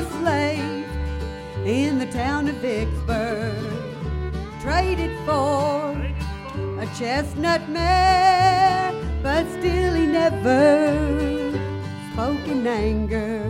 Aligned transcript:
a 0.00 0.04
slave 0.22 0.86
in 1.66 1.98
the 1.98 2.06
town 2.06 2.48
of 2.48 2.54
Vicksburg, 2.56 3.54
traded 4.62 5.12
for 5.26 5.92
a 6.84 6.86
chestnut 6.98 7.68
mare, 7.68 8.92
but 9.22 9.44
still 9.58 9.92
he 9.94 10.06
never 10.06 11.52
spoke 12.12 12.46
in 12.48 12.66
anger, 12.66 13.44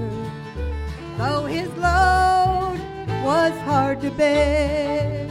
though 1.18 1.44
his 1.44 1.68
load 1.76 2.80
was 3.28 3.54
hard 3.68 4.00
to 4.00 4.10
bear. 4.10 5.28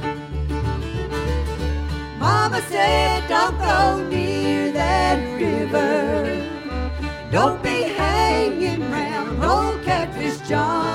Mama 2.17 2.61
said, 2.69 3.27
Don't 3.27 3.57
go 3.57 4.07
near 4.09 4.71
that 4.71 5.17
river. 5.35 5.99
Don't 7.31 7.61
be 7.61 7.83
hanging 8.03 8.89
round 8.89 9.43
old 9.43 9.83
Catfish 9.83 10.39
John. 10.47 10.88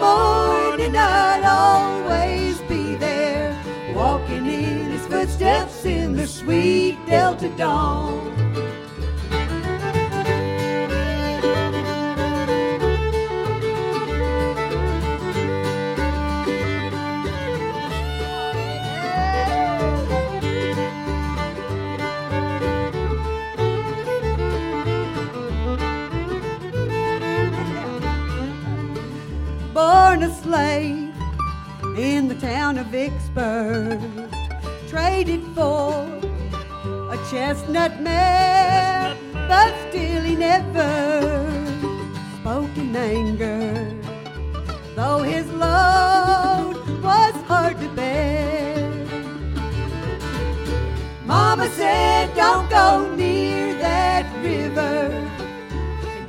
Morning, 0.00 0.96
I'll 0.96 1.44
always 1.44 2.58
be 2.62 2.96
there, 2.96 3.54
walking 3.94 4.46
in 4.46 4.90
his 4.90 5.06
footsteps 5.06 5.84
in 5.84 6.16
the 6.16 6.26
sweet 6.26 6.98
Delta 7.06 7.50
dawn. 7.50 8.39
A 30.22 30.28
slave 30.42 31.14
in 31.96 32.28
the 32.28 32.34
town 32.34 32.76
of 32.76 32.88
Vicksburg, 32.88 34.00
traded 34.86 35.42
for 35.54 36.04
a 37.10 37.16
chestnut 37.30 38.02
mare, 38.02 39.16
but 39.48 39.72
still 39.88 40.22
he 40.22 40.36
never 40.36 40.92
spoke 42.38 42.76
in 42.76 42.94
anger, 42.94 43.96
though 44.94 45.22
his 45.22 45.46
load 45.52 46.76
was 47.02 47.34
hard 47.48 47.80
to 47.80 47.88
bear. 47.94 48.76
Mama 51.24 51.66
said, 51.70 52.34
Don't 52.34 52.68
go 52.68 53.14
near 53.16 53.72
that 53.78 54.26
river. 54.44 55.30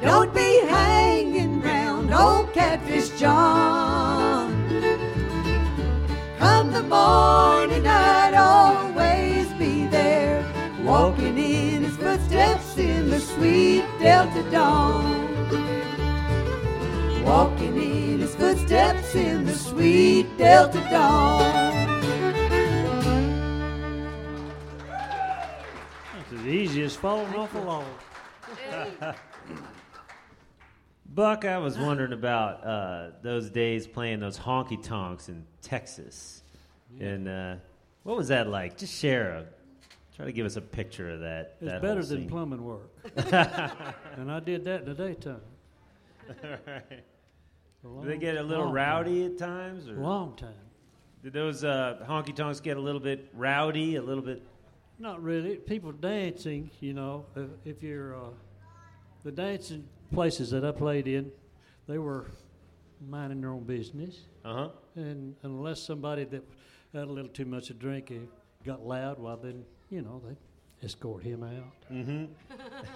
Don't 0.01 0.33
be 0.33 0.61
hanging 0.65 1.61
round 1.61 2.13
old 2.13 2.53
Catfish 2.53 3.09
John. 3.19 3.60
Morning, 6.91 7.87
I'd 7.87 8.33
always 8.33 9.47
be 9.53 9.87
there, 9.87 10.43
walking 10.83 11.37
in 11.37 11.85
his 11.85 11.95
footsteps 11.95 12.77
in 12.77 13.09
the 13.09 13.19
sweet 13.21 13.85
Delta 14.01 14.43
dawn. 14.51 15.31
Walking 17.23 17.81
in 17.81 18.19
his 18.19 18.35
footsteps 18.35 19.15
in 19.15 19.45
the 19.45 19.53
sweet 19.53 20.37
Delta 20.37 20.81
dawn. 20.89 21.87
It's 26.19 26.41
as 26.41 26.45
easy 26.45 26.83
as 26.83 26.93
falling 26.93 27.33
off 27.35 27.55
a 27.55 27.59
log. 27.59 27.85
Buck, 31.05 31.45
I 31.45 31.57
was 31.57 31.77
wondering 31.77 32.11
about 32.11 32.65
uh, 32.65 33.11
those 33.21 33.49
days 33.49 33.87
playing 33.87 34.19
those 34.19 34.37
honky 34.37 34.81
tonks 34.81 35.29
in 35.29 35.45
Texas, 35.61 36.40
and 36.99 37.27
uh, 37.27 37.55
what 38.03 38.17
was 38.17 38.27
that 38.29 38.47
like? 38.47 38.77
Just 38.77 38.99
share 38.99 39.31
a, 39.31 39.45
try 40.15 40.25
to 40.25 40.31
give 40.31 40.45
us 40.45 40.55
a 40.55 40.61
picture 40.61 41.09
of 41.09 41.19
that. 41.21 41.57
It's 41.61 41.71
that 41.71 41.81
better 41.81 42.03
than 42.03 42.27
plumbing 42.27 42.63
work. 42.63 42.91
and 43.15 44.31
I 44.31 44.39
did 44.39 44.65
that 44.65 44.81
in 44.81 44.85
the 44.87 44.93
daytime. 44.93 45.41
Right. 46.43 47.03
A 47.83 48.01
Did 48.01 48.11
they 48.11 48.17
get 48.17 48.37
a 48.37 48.43
little 48.43 48.65
long 48.65 48.73
rowdy 48.73 49.25
at 49.25 49.37
times, 49.37 49.89
or 49.89 49.93
Long 49.93 50.35
time. 50.35 50.53
did 51.23 51.33
those 51.33 51.63
uh, 51.63 52.05
honky 52.07 52.35
tonks 52.35 52.59
get 52.59 52.77
a 52.77 52.79
little 52.79 53.01
bit 53.01 53.29
rowdy, 53.33 53.95
a 53.95 54.01
little 54.01 54.23
bit? 54.23 54.43
Not 54.99 55.23
really. 55.23 55.55
People 55.55 55.91
dancing, 55.91 56.69
you 56.79 56.93
know, 56.93 57.25
if, 57.35 57.49
if 57.65 57.83
you're, 57.83 58.15
uh, 58.15 58.29
the 59.23 59.31
dancing 59.31 59.87
places 60.13 60.51
that 60.51 60.63
I 60.63 60.71
played 60.71 61.07
in, 61.07 61.31
they 61.87 61.97
were 61.97 62.27
minding 63.09 63.41
their 63.41 63.49
own 63.49 63.63
business. 63.63 64.27
Uh 64.45 64.53
huh. 64.53 64.69
And 64.95 65.35
unless 65.41 65.81
somebody 65.81 66.25
that 66.25 66.43
had 66.93 67.03
a 67.07 67.11
little 67.11 67.29
too 67.29 67.45
much 67.45 67.67
to 67.67 67.73
drink 67.73 68.11
uh, 68.11 68.19
got 68.65 68.85
loud, 68.85 69.19
well, 69.19 69.37
then, 69.37 69.63
you 69.89 70.01
know, 70.01 70.21
they 70.25 70.35
escort 70.85 71.23
him 71.23 71.43
out. 71.43 71.91
Mm-hmm. 71.91 72.25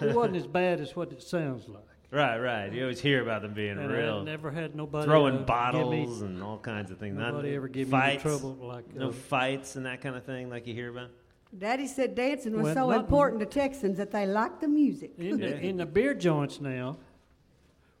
it 0.04 0.14
wasn't 0.14 0.36
as 0.36 0.46
bad 0.46 0.80
as 0.80 0.94
what 0.94 1.12
it 1.12 1.22
sounds 1.22 1.68
like. 1.68 1.82
Right, 2.10 2.38
right. 2.38 2.72
You 2.72 2.82
always 2.82 3.00
hear 3.00 3.20
about 3.20 3.42
them 3.42 3.52
being 3.52 3.78
and 3.78 3.90
real. 3.90 4.18
I 4.18 4.24
never 4.24 4.50
had 4.50 4.76
nobody 4.76 5.06
throwing 5.06 5.38
uh, 5.38 5.42
bottles 5.42 6.20
me, 6.20 6.26
and 6.26 6.42
all 6.42 6.58
kinds 6.58 6.90
of 6.90 6.98
things. 6.98 7.16
Not- 7.18 7.32
Nobody 7.32 7.54
ever 7.54 7.68
gave 7.68 7.88
me 7.88 7.90
fights, 7.90 8.24
any 8.24 8.38
trouble 8.38 8.54
like 8.54 8.94
no 8.94 9.08
uh, 9.08 9.12
fights 9.12 9.74
and 9.76 9.86
that 9.86 10.00
kind 10.02 10.14
of 10.14 10.24
thing, 10.24 10.48
like 10.48 10.66
you 10.66 10.74
hear 10.74 10.90
about. 10.90 11.10
Daddy 11.56 11.86
said 11.86 12.14
dancing 12.14 12.52
was 12.54 12.64
Well, 12.64 12.74
so 12.74 12.90
not- 12.90 13.00
important 13.00 13.40
to 13.40 13.46
Texans 13.46 13.96
that 13.98 14.12
they 14.12 14.24
liked 14.26 14.60
the 14.60 14.68
music. 14.68 15.12
In, 15.18 15.38
Yeah. 15.38 15.48
the, 15.48 15.60
in 15.60 15.76
the 15.78 15.86
beer 15.86 16.14
joints 16.14 16.60
now, 16.60 16.98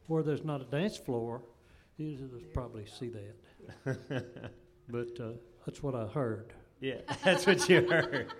where 0.06 0.22
there's 0.22 0.44
not 0.44 0.60
a 0.60 0.64
dance 0.64 0.96
floor, 0.96 1.42
usually 1.96 2.28
there's 2.28 2.52
probably 2.54 2.86
see 2.86 3.08
that. 3.08 3.98
but 4.88 5.20
uh, 5.20 5.32
that's 5.66 5.82
what 5.82 5.94
I 5.94 6.06
heard. 6.06 6.52
Yeah, 6.80 6.94
that's 7.24 7.46
what 7.46 7.68
you 7.68 7.86
heard. 7.86 8.32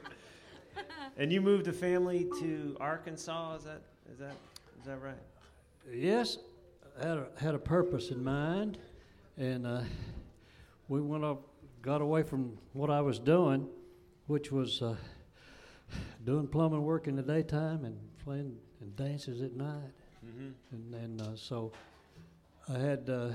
and 1.16 1.32
you 1.32 1.41
moved 1.41 1.66
the 1.66 1.72
family 1.72 2.26
to 2.41 2.76
Arkansas. 2.81 3.56
Is 3.56 3.64
that 3.64 3.82
is 4.10 4.19
that 4.19 4.37
is 4.78 4.87
that 4.87 5.03
right? 5.03 5.14
Yes, 5.92 6.38
I 7.00 7.06
had 7.09 7.19
a, 7.19 7.26
had 7.38 7.54
a 7.54 7.59
purpose 7.59 8.10
in 8.10 8.22
mind, 8.22 8.78
and 9.37 9.66
uh, 9.66 9.82
we 10.88 11.00
went 11.00 11.25
up, 11.25 11.42
got 11.82 12.00
away 12.00 12.22
from 12.22 12.56
what 12.72 12.91
I 12.91 13.00
was 13.00 13.19
doing, 13.19 13.69
which 14.28 14.53
was 14.53 14.81
uh, 14.81 14.97
doing 16.25 16.47
plumbing 16.47 16.82
work 16.82 17.08
in 17.08 17.16
the 17.16 17.22
daytime 17.22 17.84
and 17.84 17.98
playing 18.25 18.56
and 18.81 18.97
dances 18.97 19.43
at 19.43 19.54
night. 19.54 19.91
Mm-hmm. 20.25 20.48
And 20.72 20.94
then, 20.94 21.26
uh, 21.26 21.37
so 21.37 21.72
I 22.69 22.78
had 22.78 23.08
uh, 23.08 23.31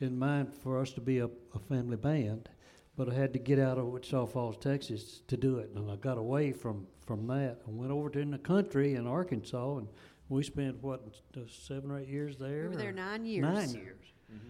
in 0.00 0.18
mind 0.18 0.52
for 0.62 0.80
us 0.80 0.92
to 0.92 1.00
be 1.00 1.18
a, 1.18 1.26
a 1.26 1.58
family 1.68 1.96
band, 1.96 2.48
but 2.98 3.08
I 3.08 3.14
had 3.14 3.32
to 3.34 3.38
get 3.38 3.60
out 3.60 3.78
of 3.78 3.86
Wichita 3.86 4.26
Falls, 4.26 4.56
Texas 4.58 5.22
to 5.28 5.36
do 5.36 5.58
it. 5.58 5.70
And 5.76 5.88
I 5.88 5.94
got 5.94 6.18
away 6.18 6.50
from, 6.52 6.84
from 7.06 7.28
that 7.28 7.60
and 7.66 7.78
went 7.78 7.92
over 7.92 8.10
to 8.10 8.18
in 8.18 8.32
the 8.32 8.38
country 8.38 8.96
in 8.96 9.06
Arkansas. 9.06 9.76
And 9.76 9.86
we 10.28 10.42
spent, 10.42 10.82
what, 10.82 11.04
uh, 11.36 11.40
seven 11.48 11.92
or 11.92 12.00
eight 12.00 12.08
years 12.08 12.36
there? 12.38 12.62
We 12.64 12.68
were 12.70 12.76
there 12.76 12.90
nine 12.92 13.24
years. 13.24 13.42
Nine 13.44 13.70
years. 13.70 14.04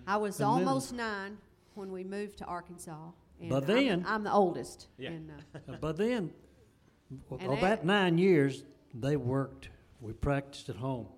I 0.07 0.17
was 0.17 0.41
And 0.41 0.49
then- 0.49 0.67
almost 0.67 0.95
nine 0.95 1.37
when 1.75 1.93
we 1.93 2.03
moved 2.05 2.39
to 2.39 2.47
Arkansas. 2.47 3.11
And 3.39 3.51
But 3.51 3.65
I'm- 3.69 3.87
then- 3.87 4.05
I'm, 4.09 4.25
the 4.25 4.33
oldest. 4.33 4.89
Yeah. 4.97 5.11
And, 5.11 5.31
uh, 5.31 5.59
Uh, 5.69 5.77
but 5.79 5.99
then, 5.99 6.33
w- 7.29 7.45
And 7.51 7.59
about 7.59 7.81
that- 7.81 7.85
nine 7.85 8.17
years, 8.17 8.65
they 8.95 9.17
worked. 9.19 9.69
We 10.01 10.15
practiced 10.15 10.71
at 10.71 10.77
home. 10.77 11.09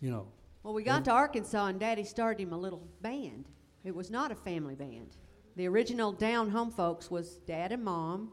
You 0.00 0.10
know, 0.10 0.26
well, 0.62 0.72
we 0.72 0.84
got 0.84 1.04
to 1.04 1.10
Arkansas, 1.10 1.66
and 1.66 1.78
Daddy 1.78 2.04
started 2.04 2.40
him 2.42 2.52
a 2.52 2.56
little 2.56 2.86
band. 3.02 3.46
It 3.84 3.94
was 3.94 4.10
not 4.10 4.32
a 4.32 4.34
family 4.36 4.74
band. 4.74 5.16
The 5.58 5.66
original 5.66 6.12
Down 6.12 6.50
Home 6.50 6.70
folks 6.70 7.10
was 7.10 7.38
Dad 7.38 7.72
and 7.72 7.82
Mom, 7.82 8.30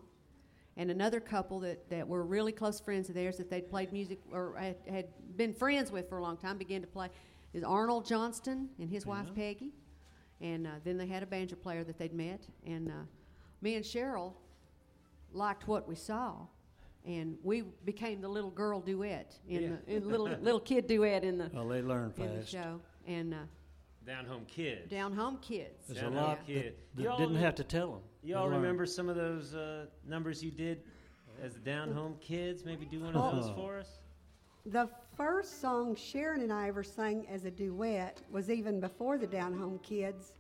and 0.78 0.92
another 0.92 1.20
couple 1.20 1.60
that, 1.62 1.90
that 1.90 2.08
were 2.08 2.24
really 2.24 2.52
close 2.52 2.80
friends 2.80 3.10
of 3.10 3.16
theirs 3.16 3.38
that 3.38 3.50
they'd 3.50 3.68
played 3.68 3.92
music 3.92 4.20
or 4.32 4.56
had, 4.60 4.76
had 4.88 5.08
been 5.36 5.52
friends 5.52 5.92
with 5.92 6.08
for 6.08 6.20
a 6.20 6.22
long 6.22 6.38
time. 6.38 6.60
Began 6.60 6.82
to 6.82 6.88
play 6.88 7.10
is 7.52 7.64
Arnold 7.64 8.06
Johnston 8.06 8.70
and 8.78 8.92
his 8.92 9.08
wife 9.08 9.26
Peggy, 9.36 9.72
and 10.40 10.68
uh, 10.68 10.72
then 10.84 11.00
they 11.00 11.08
had 11.08 11.24
a 11.24 11.26
banjo 11.26 11.56
player 11.56 11.84
that 11.84 11.98
they'd 11.98 12.14
met, 12.14 12.42
and 12.64 12.90
uh, 12.90 13.06
me 13.60 13.74
and 13.74 13.84
Cheryl 13.84 14.34
liked 15.34 15.68
what 15.68 15.88
we 15.88 15.96
saw, 15.96 16.34
and 17.08 17.40
we 17.42 17.64
became 17.86 18.22
the 18.22 18.30
little 18.30 18.52
girl 18.52 18.82
duet 18.82 19.34
in 19.50 19.64
Yeah. 19.64 19.70
the 19.88 19.96
in 19.96 20.08
little 20.08 20.28
little 20.28 20.60
kid 20.60 20.86
duet 20.86 21.24
in 21.24 21.40
the 21.40 21.50
well, 21.52 21.68
they 21.70 21.82
learn 21.82 22.14
in 22.20 22.36
the 22.36 22.38
fast. 22.42 22.50
show, 22.52 22.82
and 23.08 23.34
uh, 23.34 23.38
Down 24.06 24.26
home 24.26 24.46
kids. 24.48 24.90
down 24.90 25.14
home 25.14 25.38
kids. 25.42 25.88
There's 25.88 26.00
Down 26.02 26.14
a 26.14 26.20
Home 26.20 26.28
lot 26.30 26.46
Kid. 26.46 26.76
that, 26.96 27.02
Y'all 27.04 27.18
didn't 27.18 27.38
have 27.38 27.56
to 27.56 27.64
tell 27.64 27.92
them. 27.92 28.02
Y'all 28.24 28.50
remember 28.50 28.86
some 28.86 29.10
of 29.10 29.16
those 29.16 29.56
uh, 29.56 29.86
numbers 30.08 30.44
you 30.44 30.52
did 30.52 30.84
as 31.42 31.54
the 31.54 31.60
Down 31.60 31.92
Home 31.92 32.16
Kids? 32.22 32.64
Maybe 32.66 32.86
do 32.86 33.00
one 33.02 33.16
of 33.16 33.36
those 33.36 33.50
Oh. 33.50 33.56
for 33.56 33.80
us. 33.80 33.90
The 34.68 34.88
first 35.18 35.60
song 35.62 35.96
Sharon 35.96 36.42
and 36.42 36.52
I 36.54 36.68
ever 36.68 36.84
sang 36.84 37.26
as 37.28 37.46
a 37.46 37.52
duet 37.52 38.22
was 38.32 38.50
even 38.52 38.80
before 38.80 39.18
the 39.18 39.28
Down 39.28 39.54
Home 39.58 39.80
Kids, 39.80 40.34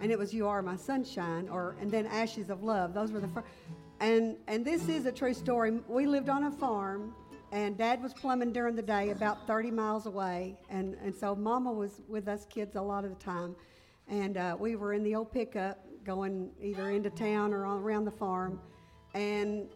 and 0.00 0.10
it 0.12 0.18
was 0.18 0.32
"You 0.34 0.46
Are 0.48 0.62
My 0.62 0.76
Sunshine," 0.76 1.48
or 1.48 1.76
and 1.80 1.90
then 1.90 2.06
"Ashes 2.06 2.50
of 2.50 2.62
Love." 2.62 2.92
Those 2.94 3.12
were 3.12 3.20
the 3.20 3.28
first. 3.28 3.46
And 4.00 4.36
and 4.46 4.64
this 4.64 4.88
is 4.88 5.06
a 5.06 5.12
true 5.12 5.32
story. 5.34 5.80
We 5.88 6.06
lived 6.06 6.28
on 6.28 6.44
a 6.44 6.50
farm 6.50 7.14
and 7.52 7.76
Dad 7.76 8.02
was 8.02 8.12
plumbing 8.12 8.52
during 8.52 8.74
the 8.74 8.82
day, 8.82 9.10
about 9.10 9.46
30 9.46 9.70
miles 9.70 10.06
away, 10.06 10.56
and, 10.68 10.96
and 11.02 11.14
so 11.14 11.34
Mama 11.34 11.72
was 11.72 12.02
with 12.08 12.28
us 12.28 12.46
kids 12.46 12.76
a 12.76 12.82
lot 12.82 13.04
of 13.04 13.10
the 13.10 13.24
time, 13.24 13.54
and 14.08 14.36
uh, 14.36 14.56
we 14.58 14.76
were 14.76 14.92
in 14.92 15.02
the 15.02 15.14
old 15.14 15.32
pickup 15.32 15.84
going 16.04 16.50
either 16.62 16.90
into 16.90 17.10
town 17.10 17.52
or 17.52 17.64
on, 17.64 17.78
around 17.82 18.04
the 18.04 18.10
farm, 18.10 18.60
and 19.14 19.68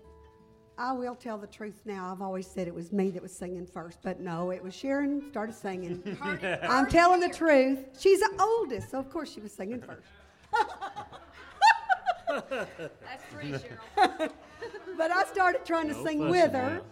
I 0.78 0.92
will 0.92 1.14
tell 1.14 1.36
the 1.36 1.46
truth 1.46 1.82
now. 1.84 2.10
I've 2.10 2.22
always 2.22 2.46
said 2.46 2.66
it 2.66 2.74
was 2.74 2.90
me 2.90 3.10
that 3.10 3.22
was 3.22 3.32
singing 3.32 3.66
first, 3.66 3.98
but 4.02 4.18
no, 4.18 4.50
it 4.50 4.62
was 4.62 4.74
Sharon 4.74 5.28
started 5.30 5.54
singing. 5.54 6.02
I'm 6.62 6.86
telling 6.86 7.20
the 7.20 7.28
truth. 7.28 7.80
She's 7.98 8.20
the 8.20 8.34
oldest, 8.40 8.90
so 8.90 8.98
of 8.98 9.10
course 9.10 9.30
she 9.30 9.40
was 9.40 9.52
singing 9.52 9.82
first. 9.82 10.08
That's 12.28 13.24
three, 13.30 13.52
Cheryl. 13.52 14.30
But 14.96 15.10
I 15.10 15.24
started 15.24 15.64
trying 15.64 15.88
to 15.88 15.94
No 15.94 16.04
sing 16.04 16.28
with 16.28 16.52
her, 16.52 16.74
now. 16.74 16.82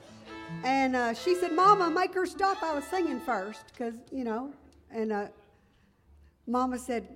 And 0.64 0.96
uh, 0.96 1.14
she 1.14 1.34
said, 1.34 1.52
"Mama, 1.52 1.90
make 1.90 2.14
her 2.14 2.26
stop." 2.26 2.62
I 2.62 2.74
was 2.74 2.84
singing 2.84 3.20
first, 3.20 3.64
because 3.72 3.94
you 4.10 4.24
know, 4.24 4.52
and 4.90 5.12
uh, 5.12 5.26
Mama 6.46 6.78
said, 6.78 7.08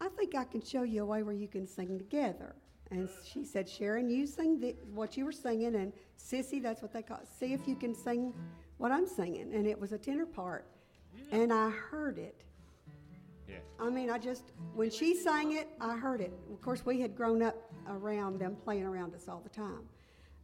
"I 0.00 0.08
think 0.08 0.34
I 0.34 0.44
can 0.44 0.62
show 0.62 0.82
you 0.82 1.02
a 1.02 1.06
way 1.06 1.22
where 1.22 1.34
you 1.34 1.48
can 1.48 1.66
sing 1.66 1.98
together." 1.98 2.54
And 2.90 3.08
she 3.24 3.44
said, 3.44 3.68
"Sharon, 3.68 4.10
you 4.10 4.26
sing 4.26 4.58
the, 4.60 4.74
what 4.92 5.16
you 5.16 5.24
were 5.24 5.32
singing, 5.32 5.76
and 5.76 5.92
Sissy, 6.18 6.62
that's 6.62 6.82
what 6.82 6.92
they 6.92 7.02
call. 7.02 7.18
It. 7.18 7.28
See 7.28 7.52
if 7.52 7.66
you 7.66 7.76
can 7.76 7.94
sing 7.94 8.34
what 8.78 8.90
I'm 8.90 9.06
singing." 9.06 9.54
And 9.54 9.66
it 9.66 9.78
was 9.78 9.92
a 9.92 9.98
tenor 9.98 10.26
part, 10.26 10.66
and 11.30 11.52
I 11.52 11.70
heard 11.70 12.18
it. 12.18 12.42
Yeah. 13.48 13.56
I 13.80 13.90
mean, 13.90 14.10
I 14.10 14.18
just, 14.18 14.52
when 14.74 14.90
she 14.90 15.16
sang 15.16 15.56
it, 15.56 15.68
I 15.80 15.96
heard 15.96 16.20
it. 16.20 16.32
Of 16.52 16.60
course, 16.60 16.86
we 16.86 17.00
had 17.00 17.16
grown 17.16 17.42
up 17.42 17.56
around 17.88 18.38
them 18.38 18.56
playing 18.62 18.84
around 18.84 19.14
us 19.14 19.28
all 19.28 19.40
the 19.40 19.48
time. 19.48 19.88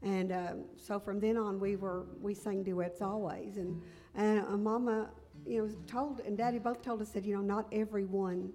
And 0.03 0.33
um, 0.33 0.65
so 0.77 1.01
from 1.01 1.19
then 1.21 1.37
on, 1.37 1.59
we 1.59 1.77
were, 1.77 2.07
we 2.21 2.35
sang 2.35 2.63
duets 2.63 3.01
always. 3.03 3.57
And, 3.57 3.83
and 4.15 4.41
uh, 4.47 4.57
Mama, 4.57 5.11
you 5.47 5.63
know, 5.67 5.75
told, 5.87 6.21
and 6.21 6.37
Daddy 6.37 6.59
both 6.59 6.83
told 6.83 7.01
us 7.03 7.11
that, 7.11 7.25
you 7.25 7.35
know, 7.35 7.43
not 7.43 7.67
everyone 7.73 8.53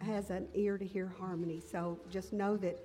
has 0.00 0.30
an 0.30 0.48
ear 0.54 0.76
to 0.76 0.84
hear 0.84 1.14
harmony. 1.18 1.60
So 1.60 1.98
just 2.10 2.32
know 2.32 2.56
that 2.58 2.84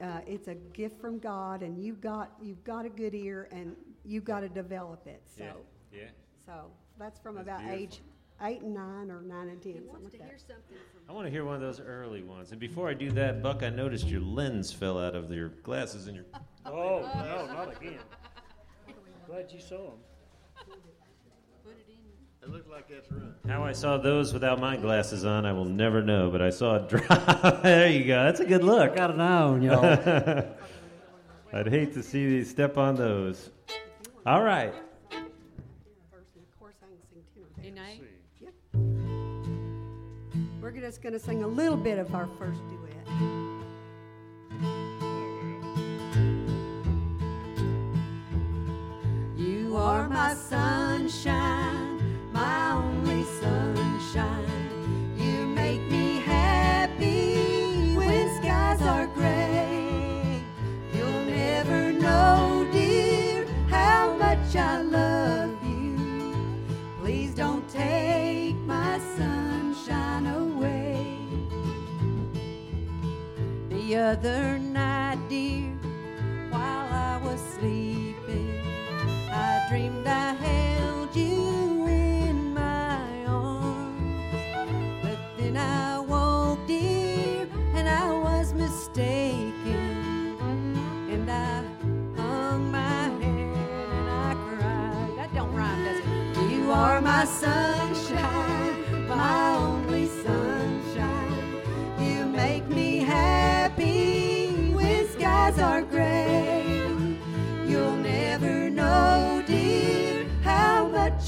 uh, 0.00 0.20
it's 0.26 0.48
a 0.48 0.54
gift 0.54 1.00
from 1.00 1.18
God, 1.18 1.62
and 1.62 1.78
you've 1.82 2.00
got, 2.00 2.32
you've 2.40 2.64
got 2.64 2.84
a 2.86 2.88
good 2.88 3.14
ear, 3.14 3.48
and 3.52 3.76
you've 4.04 4.24
got 4.24 4.40
to 4.40 4.48
develop 4.48 5.06
it. 5.06 5.22
So, 5.36 5.44
Yeah. 5.44 5.52
Yeah. 5.92 6.08
so 6.44 6.70
that's 6.98 7.18
from 7.18 7.36
That's 7.36 7.46
about 7.46 7.58
beautiful. 7.60 7.82
age 7.84 8.00
eight 8.42 8.62
and 8.62 8.74
nine, 8.74 9.10
or 9.10 9.20
nine 9.22 9.48
and 9.48 9.62
ten, 9.62 9.72
He 9.72 9.78
something 9.78 9.92
wants 9.92 10.04
like 10.04 10.12
to 10.12 10.18
that. 10.18 10.28
hear 10.28 10.38
something 10.38 10.76
from 10.92 11.00
I 11.10 11.12
want 11.12 11.26
to 11.26 11.30
hear 11.30 11.44
one 11.44 11.56
of 11.56 11.60
those 11.60 11.80
early 11.80 12.22
ones. 12.22 12.52
And 12.52 12.60
before 12.60 12.88
I 12.88 12.92
mm-hmm. 12.92 13.08
do 13.08 13.10
that, 13.12 13.42
Buck, 13.42 13.62
I 13.62 13.68
noticed 13.70 14.06
your 14.06 14.20
lens 14.20 14.72
fell 14.72 14.98
out 14.98 15.14
of 15.14 15.30
your 15.32 15.48
glasses 15.48 16.06
and 16.06 16.16
your. 16.16 16.24
Oh, 16.66 17.00
no, 17.14 17.46
not 17.46 17.74
again. 17.74 17.98
Glad 19.26 19.50
you 19.50 19.58
saw 19.58 19.78
them. 19.78 19.98
put 21.64 21.72
it 21.72 21.86
in. 21.88 22.48
It 22.48 22.52
looks 22.52 22.68
like 22.68 22.86
that's 22.86 23.10
right. 23.10 23.32
How 23.48 23.64
I 23.64 23.72
saw 23.72 23.96
those 23.96 24.34
without 24.34 24.60
my 24.60 24.76
glasses 24.76 25.24
on, 25.24 25.46
I 25.46 25.52
will 25.52 25.64
never 25.64 26.02
know. 26.02 26.30
But 26.30 26.42
I 26.42 26.50
saw 26.50 26.76
it 26.76 26.88
drop. 26.90 27.62
there 27.62 27.88
you 27.88 28.04
go. 28.04 28.24
That's 28.24 28.40
a 28.40 28.44
good 28.44 28.62
look. 28.62 28.94
Got 28.94 29.12
an 29.12 29.22
eye 29.22 29.42
on 29.42 29.62
y'all. 29.62 29.84
I'd 31.52 31.66
hate 31.66 31.94
to 31.94 32.02
see 32.02 32.20
you 32.20 32.44
step 32.44 32.76
on 32.76 32.94
those. 32.94 33.50
All 34.26 34.42
right. 34.42 34.74
Just 40.90 41.02
going 41.02 41.12
to 41.12 41.20
sing 41.20 41.44
a 41.44 41.46
little 41.46 41.76
bit 41.76 42.00
of 42.00 42.12
our 42.16 42.28
first 42.36 42.58
duet. 42.68 43.06
You 49.36 49.76
are 49.76 50.08
my 50.08 50.34
sunshine, 50.34 52.00
my 52.32 52.72
only 52.72 53.22
sunshine. 53.22 55.14
You 55.16 55.46
make 55.46 55.80
me 55.82 56.18
happy 56.22 57.94
when 57.94 58.42
skies 58.42 58.82
are 58.82 59.06
gray. 59.06 60.42
You'll 60.92 61.24
never 61.24 61.92
know, 61.92 62.68
dear, 62.72 63.46
how 63.68 64.16
much 64.16 64.56
I 64.56 64.82
love 64.82 64.89
The 73.90 73.96
other 73.96 74.56
night, 74.56 75.18
dear, 75.28 75.72
while 76.48 76.86
I 76.92 77.20
was 77.24 77.40
sleeping, 77.40 78.60
I 79.32 79.66
dreamed 79.68 80.06
I 80.06 80.34
held 80.34 80.59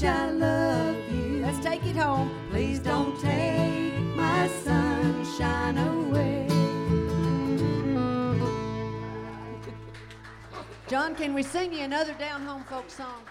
much 0.03 0.15
I 0.15 0.31
love 0.31 0.95
you. 1.11 1.41
Let's 1.41 1.59
take 1.59 1.85
it 1.85 1.95
home. 1.95 2.29
Please 2.49 2.79
don't 2.79 3.19
take 3.19 3.93
my 4.15 4.47
sunshine 4.63 5.77
away. 5.77 6.47
John, 10.87 11.15
can 11.15 11.33
we 11.33 11.41
sing 11.43 11.73
you 11.73 11.79
another 11.79 12.13
down 12.13 12.45
home 12.45 12.63
folk 12.65 12.89
song? 12.89 13.23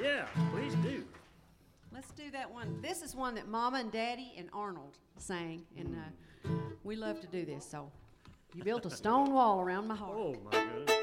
Yeah, 0.00 0.26
please 0.52 0.74
do. 0.76 1.04
Let's 1.92 2.10
do 2.10 2.30
that 2.30 2.52
one. 2.52 2.80
This 2.82 3.02
is 3.02 3.14
one 3.14 3.34
that 3.36 3.48
Mama 3.48 3.78
and 3.78 3.90
Daddy 3.90 4.34
and 4.36 4.48
Arnold 4.52 4.98
sang, 5.16 5.62
and 5.76 5.96
uh, 5.96 6.50
we 6.84 6.96
love 6.96 7.20
to 7.20 7.26
do 7.26 7.44
this. 7.44 7.64
So, 7.68 7.90
you 8.54 8.62
built 8.62 8.86
a 8.86 8.90
stone 8.90 9.32
wall 9.32 9.60
around 9.60 9.88
my 9.88 9.96
heart. 9.96 10.16
Oh, 10.16 10.36
my 10.44 10.50
goodness. 10.50 11.00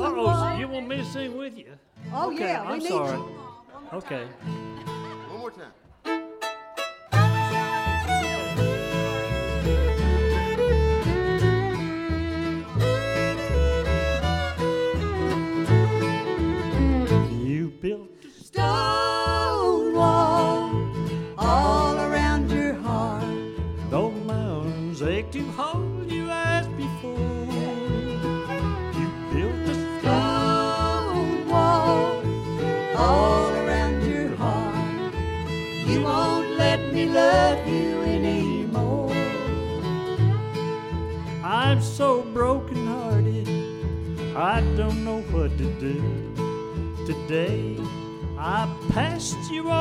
Uh-oh, 0.00 0.32
so 0.52 0.58
you 0.58 0.68
want 0.68 0.88
me 0.88 0.96
to 0.98 1.04
sing 1.04 1.36
with 1.36 1.56
you? 1.58 1.72
Oh, 2.14 2.30
okay, 2.32 2.38
yeah, 2.46 2.62
we 2.62 2.72
I'm 2.74 2.78
need 2.78 2.88
sorry. 2.88 3.16
you. 3.18 3.40
Okay. 3.92 4.24
One 5.30 5.40
more 5.40 5.50
time. 5.50 5.72
You 17.42 17.72
built 17.80 18.10
passed 49.34 49.77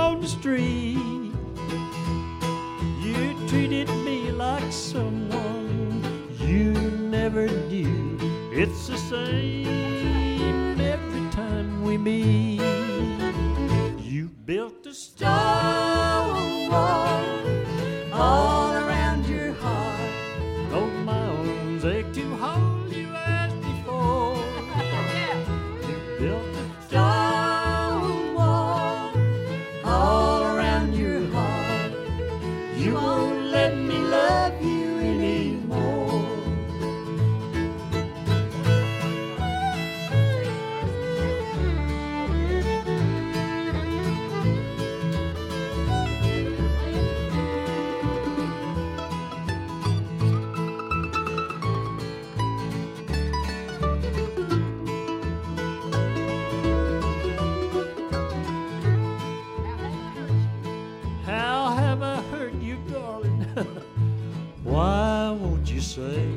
say, 65.98 66.28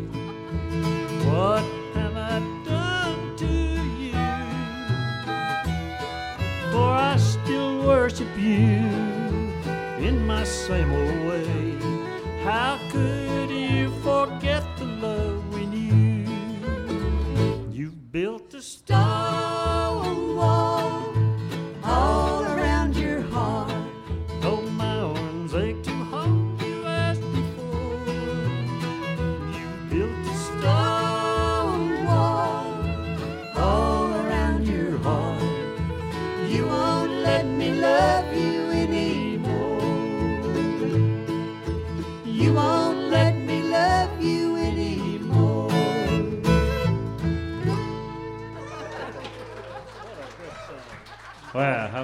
What 1.29 1.62
have 1.93 2.17
I 2.17 2.37
done 2.64 3.37
to 3.37 3.55
you? 4.02 4.12
For 6.73 6.88
I 7.11 7.17
still 7.19 7.87
worship 7.87 8.33
you 8.38 8.88
in 10.09 10.26
my 10.26 10.45
same 10.45 10.90
old 10.90 11.21
way. 11.29 11.76
How 12.43 12.79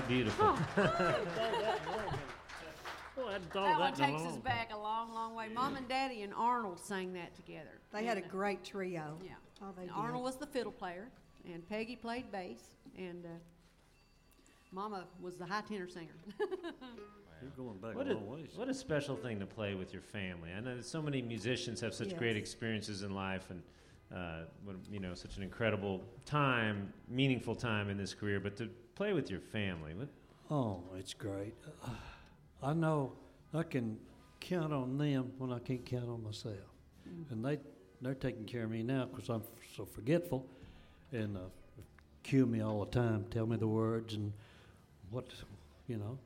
how 0.00 0.09
beautiful. 0.09 0.59
That 3.53 3.79
one 3.79 3.95
takes 3.95 4.23
us 4.23 4.37
back 4.37 4.73
a 4.73 4.79
long, 4.79 5.12
long 5.12 5.35
way. 5.35 5.49
Mom 5.49 5.76
and 5.76 5.88
Daddy 5.88 6.23
and 6.23 6.33
Arnold 6.35 6.79
sang 6.79 7.15
that 7.15 7.35
together. 7.35 7.81
They 7.93 8.05
had 8.05 8.19
a 8.19 8.21
And, 8.21 8.31
uh, 8.31 8.33
great 8.35 8.62
trio. 8.62 9.19
Yeah. 9.25 9.31
Oh, 9.62 9.73
they 9.75 9.83
And 9.83 9.91
did. 9.91 9.97
Arnold 9.97 10.23
was 10.23 10.37
the 10.37 10.47
fiddle 10.47 10.71
player, 10.71 11.09
and 11.45 11.67
Peggy 11.69 11.97
played 11.97 12.31
bass, 12.31 12.61
and 12.97 13.25
uh, 13.25 13.29
Mama 14.71 15.07
was 15.21 15.37
the 15.37 15.47
high 15.47 15.62
tenor 15.62 15.88
singer. 15.88 16.15
You're 16.38 17.50
going 17.57 17.79
back 17.79 17.97
What 17.97 18.09
a, 18.09 18.15
what 18.15 18.69
a 18.69 18.75
special 18.75 19.17
thing 19.17 19.41
to 19.41 19.47
play 19.47 19.75
with 19.75 19.93
your 19.93 20.03
family. 20.03 20.50
I 20.57 20.61
know 20.61 20.76
that 20.76 20.85
so 20.85 21.00
many 21.03 21.21
musicians 21.23 21.81
have 21.81 21.95
such 21.95 22.17
great 22.17 22.37
experiences 22.37 23.03
in 23.03 23.15
life 23.15 23.50
and, 23.50 23.62
uh, 24.15 24.45
what, 24.65 24.76
you 24.91 25.00
know, 25.00 25.15
such 25.15 25.37
an 25.37 25.43
incredible 25.43 26.03
time, 26.26 26.93
meaningful 27.09 27.55
time 27.55 27.88
in 27.88 27.97
this 27.97 28.15
career, 28.15 28.41
but 28.41 28.57
to 28.57 28.69
play 28.97 29.12
with 29.12 29.31
your 29.31 29.41
family, 29.41 29.95
what, 29.95 30.09
Oh, 30.50 30.81
it's 30.99 31.15
great. 31.15 31.55
Uh, 31.85 31.91
I 32.62 32.73
know 32.73 33.12
I 33.55 33.62
can 33.62 33.99
count 34.41 34.73
on 34.73 34.97
them 34.99 35.33
when 35.38 35.53
I 35.53 35.59
can't 35.59 35.85
count 35.85 36.09
on 36.09 36.23
myself, 36.23 36.57
and 37.31 37.45
they 37.45 37.59
they're 38.03 38.15
taking 38.15 38.45
care 38.45 38.65
of 38.65 38.71
me 38.71 38.83
now 38.83 39.07
because 39.07 39.29
I'm 39.29 39.43
so 39.76 39.85
forgetful, 39.85 40.47
and 41.12 41.37
uh, 41.37 41.41
cue 42.23 42.47
me 42.47 42.61
all 42.61 42.85
the 42.85 42.91
time, 42.91 43.25
tell 43.31 43.47
me 43.47 43.57
the 43.57 43.67
words 43.69 44.15
and 44.15 44.33
what, 45.11 45.26
you 45.88 45.97
know. 45.97 46.19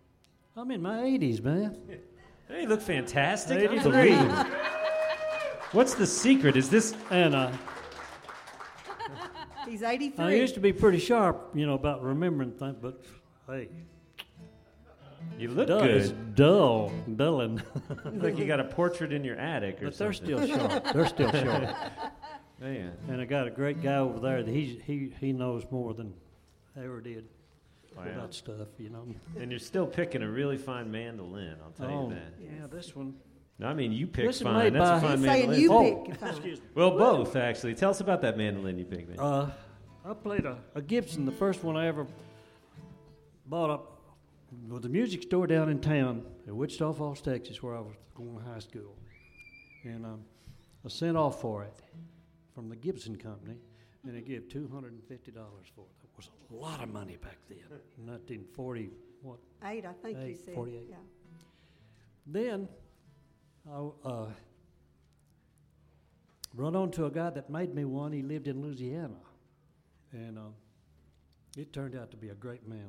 I'm 0.57 0.71
in 0.71 0.83
my 0.83 0.99
80s, 0.99 1.43
man. 1.43 1.77
Hey, 2.49 2.63
you 2.63 2.69
look 2.69 2.83
fantastic. 2.83 3.71
83. 3.71 4.13
What's 5.71 5.95
the 5.95 6.05
secret? 6.05 6.57
Is 6.57 6.69
this 6.69 6.97
And 7.09 7.33
uh, 7.33 7.53
He's 9.71 9.85
83. 9.85 10.25
I 10.25 10.33
used 10.33 10.55
to 10.55 10.61
be 10.61 10.73
pretty 10.73 10.99
sharp, 10.99 11.51
you 11.55 11.65
know, 11.65 11.75
about 11.75 12.03
remembering 12.03 12.51
things, 12.51 12.77
but 12.83 13.01
hey, 13.47 13.69
you 15.39 15.49
look 15.49 15.69
dull, 15.69 15.85
it's 15.85 16.09
good? 16.09 16.35
dull, 16.35 16.93
dulling. 17.15 17.63
like 18.05 18.37
you 18.37 18.47
got 18.47 18.59
a 18.59 18.65
portrait 18.65 19.13
in 19.13 19.23
your 19.23 19.37
attic 19.37 19.81
or 19.81 19.87
but 19.87 19.99
they're 19.99 20.13
something. 20.13 20.45
still 20.45 20.59
sharp. 20.59 20.85
They're 20.93 21.07
still 21.07 21.31
sharp. 21.31 21.77
Man. 22.61 22.93
And 23.09 23.21
I 23.21 23.25
got 23.25 23.47
a 23.47 23.51
great 23.51 23.81
guy 23.81 23.97
over 23.99 24.19
there 24.19 24.43
that 24.43 24.53
he's, 24.53 24.83
he, 24.85 25.13
he 25.21 25.33
knows 25.33 25.65
more 25.71 25.95
than 25.95 26.15
I 26.77 26.85
ever 26.85 27.01
did 27.01 27.27
Wow. 27.97 28.05
about 28.05 28.35
stuff, 28.35 28.69
you 28.79 28.89
know. 28.89 29.05
And 29.39 29.51
you're 29.51 29.59
still 29.59 29.87
picking 29.87 30.23
a 30.23 30.31
really 30.31 30.57
fine 30.57 30.91
mandolin, 30.93 31.57
I'll 31.65 31.73
tell 31.73 31.97
oh, 31.97 32.09
you 32.09 32.15
that. 32.15 32.33
yeah, 32.41 32.67
this 32.69 32.95
one. 32.95 33.15
No, 33.61 33.67
I 33.67 33.75
mean, 33.75 33.93
you 33.93 34.07
picked 34.07 34.27
This 34.27 34.37
is 34.37 34.43
fine. 34.43 34.73
made 34.73 34.73
That's 34.75 34.89
a 34.89 34.93
by- 34.95 35.01
fine 35.01 35.19
He's 35.19 35.27
saying 35.27 35.51
mandolin. 35.51 35.61
you 35.61 35.73
Oh. 35.73 36.05
pick. 36.07 36.17
fine. 36.19 36.31
Excuse 36.31 36.61
me. 36.61 36.67
Well, 36.75 36.91
both, 36.97 37.37
actually. 37.37 37.75
Tell 37.75 37.91
us 37.91 38.01
about 38.01 38.23
that 38.23 38.39
mandolin 38.39 38.79
you 38.79 38.87
picked, 38.87 39.11
man. 39.11 39.19
Uh, 39.21 39.51
I 40.05 40.15
played 40.15 40.47
a, 40.47 40.59
a 40.75 40.81
Gibson, 40.81 41.27
the 41.27 41.33
first 41.33 41.63
one 41.63 41.77
I 41.77 41.87
ever 41.87 42.07
bought 43.47 43.69
up 43.71 44.01
with 44.69 44.85
a 44.87 44.89
music 44.89 45.23
store 45.23 45.47
down 45.47 45.69
in 45.69 45.79
town 45.79 46.25
in 46.47 46.57
Wichita 46.57 46.93
Falls, 46.95 47.21
Texas, 47.21 47.63
where 47.63 47.77
I 47.77 47.81
was 47.81 47.95
going 48.15 48.35
to 48.39 48.43
high 48.45 48.59
school. 48.61 48.97
And 49.85 50.07
um, 50.07 50.25
I 50.85 50.89
sent 50.89 51.17
off 51.19 51.41
for 51.43 51.63
it 51.65 51.75
from 52.55 52.71
the 52.71 52.77
Gibson 52.77 53.17
Company, 53.17 53.57
and 54.07 54.17
they 54.17 54.23
gave 54.23 54.49
$250 54.49 54.55
for 54.55 55.83
it. 55.85 56.01
That 56.01 56.17
was 56.17 56.31
a 56.51 56.55
lot 56.55 56.83
of 56.83 56.91
money 56.91 57.19
back 57.23 57.37
then, 57.49 57.59
1940, 58.07 58.91
what, 59.23 59.39
Eight, 59.67 59.85
I 59.85 59.93
think 60.03 60.17
you 60.19 60.25
Eight, 60.25 60.45
said. 60.47 60.55
48. 60.55 60.87
Yeah. 60.89 60.97
Then 62.27 62.69
I 63.69 64.09
uh, 64.09 64.27
run 66.55 66.77
on 66.77 66.91
to 66.93 67.07
a 67.07 67.11
guy 67.11 67.31
that 67.31 67.51
made 67.51 67.75
me 67.75 67.85
one. 67.85 68.13
He 68.13 68.23
lived 68.23 68.49
in 68.49 68.63
Louisiana, 68.63 69.17
and 70.13 70.39
uh, 70.39 70.53
it 71.57 71.73
turned 71.73 71.95
out 71.95 72.11
to 72.13 72.17
be 72.17 72.31
a 72.31 72.35
great 72.35 72.67
man. 72.67 72.89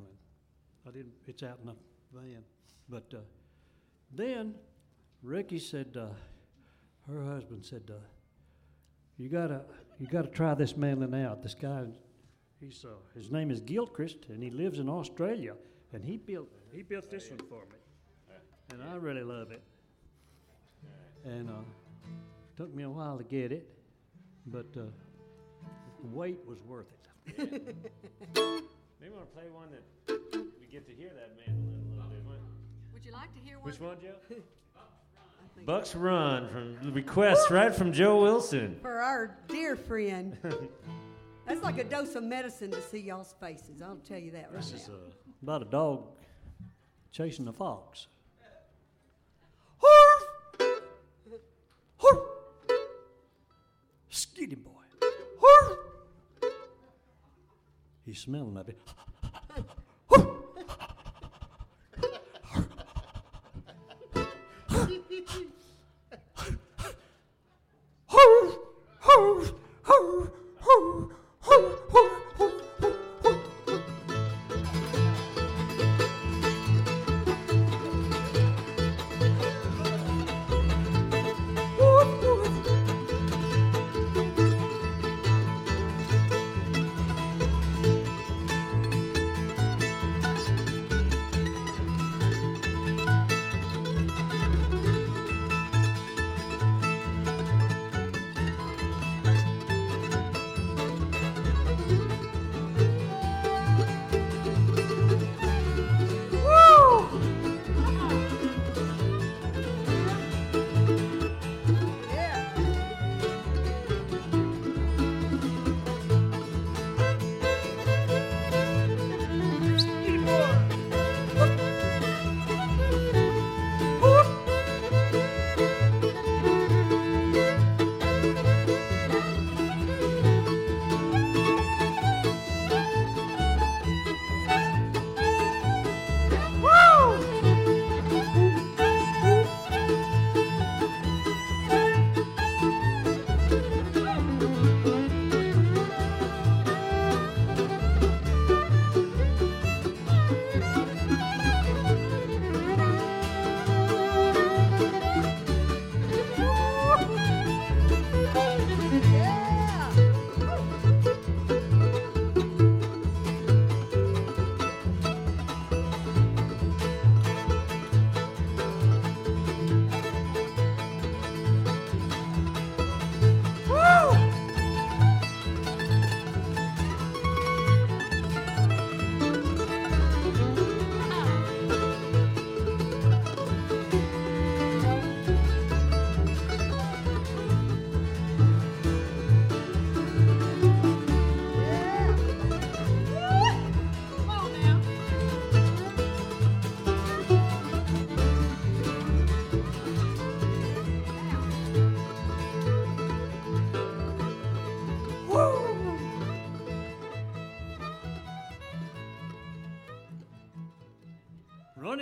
I 0.86 0.90
didn't. 0.90 1.12
It's 1.26 1.42
out 1.42 1.58
in 1.60 1.66
the 1.66 1.74
van, 2.12 2.42
but 2.88 3.12
uh, 3.14 3.20
then 4.12 4.54
Ricky 5.22 5.58
said, 5.58 5.96
uh, 5.96 6.06
her 7.10 7.24
husband 7.24 7.64
said, 7.64 7.90
uh, 7.90 8.00
"You 9.18 9.28
gotta, 9.28 9.62
you 9.98 10.06
gotta 10.06 10.28
try 10.28 10.54
this 10.54 10.76
mandolin 10.76 11.14
out. 11.14 11.42
This 11.42 11.54
guy, 11.54 11.84
he's 12.60 12.84
his 13.14 13.30
name 13.30 13.50
is 13.50 13.60
Gilchrist, 13.60 14.26
and 14.28 14.42
he 14.42 14.50
lives 14.50 14.78
in 14.78 14.88
Australia, 14.88 15.54
and 15.92 16.02
he 16.02 16.16
built, 16.16 16.48
he 16.72 16.82
built 16.82 17.10
this 17.10 17.28
one 17.28 17.40
for 17.48 17.64
me." 17.66 17.76
and 18.72 18.82
I 18.82 18.96
really 18.96 19.22
love 19.22 19.50
it. 19.50 19.62
And 21.24 21.48
uh, 21.48 21.52
took 22.56 22.74
me 22.74 22.82
a 22.82 22.90
while 22.90 23.16
to 23.18 23.24
get 23.24 23.52
it, 23.52 23.68
but 24.46 24.66
uh, 24.76 24.80
the 26.00 26.06
wait 26.12 26.40
was 26.46 26.58
worth 26.62 26.86
it. 27.26 27.36
Maybe 29.00 29.12
want 29.14 29.30
to 29.30 29.34
play 29.34 29.44
one 29.52 29.68
that 29.70 29.82
we 30.60 30.66
get 30.66 30.86
to 30.88 30.92
hear 30.94 31.10
that 31.14 31.30
mandolin 31.36 31.84
a 31.92 31.94
little 31.96 32.10
bit. 32.10 32.24
What- 32.24 32.40
Would 32.94 33.04
you 33.04 33.12
like 33.12 33.32
to 33.34 33.40
hear 33.40 33.58
one? 33.58 33.70
Which 33.70 33.80
one, 33.80 33.96
Joe? 34.00 34.36
Bucks 35.66 35.94
Run 35.94 36.48
from 36.48 36.76
the 36.82 36.90
request 36.90 37.50
right 37.50 37.72
from 37.72 37.92
Joe 37.92 38.20
Wilson. 38.20 38.78
For 38.82 39.00
our 39.00 39.36
dear 39.48 39.76
friend. 39.76 40.36
That's 41.46 41.62
like 41.62 41.78
a 41.78 41.84
dose 41.84 42.14
of 42.16 42.24
medicine 42.24 42.70
to 42.72 42.80
see 42.82 42.98
y'all's 42.98 43.34
faces. 43.40 43.80
I'll 43.82 43.96
tell 44.08 44.18
you 44.18 44.32
that 44.32 44.50
right 44.52 44.60
This 44.62 44.72
is 44.72 44.88
now. 44.88 44.94
uh, 44.94 44.98
about 45.42 45.62
a 45.62 45.70
dog 45.70 46.06
chasing 47.12 47.46
a 47.48 47.52
fox. 47.52 48.06
He's 58.12 58.20
smelling 58.20 58.58
of 58.58 58.68
it. 58.68 58.78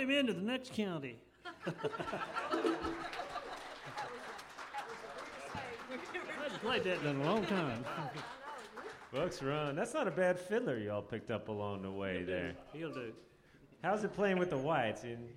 Him 0.01 0.11
into 0.11 0.33
the 0.33 0.41
next 0.41 0.73
county. 0.73 1.17
I 5.91 6.43
haven't 6.43 6.61
played 6.61 6.83
that 6.83 7.03
in 7.05 7.21
a 7.21 7.23
long 7.25 7.45
time. 7.45 7.85
Bucks 9.13 9.43
Run. 9.43 9.75
That's 9.75 9.93
not 9.93 10.07
a 10.07 10.11
bad 10.11 10.39
fiddler 10.39 10.77
y'all 10.77 11.01
picked 11.01 11.31
up 11.31 11.49
along 11.49 11.81
the 11.81 11.91
way 11.91 12.23
there. 12.23 12.53
He'll 12.73 12.93
do. 12.93 13.11
How's 13.83 14.03
it 14.03 14.13
playing 14.13 14.37
with 14.37 14.49
the 14.49 14.57
whites? 14.57 15.03
And 15.03 15.27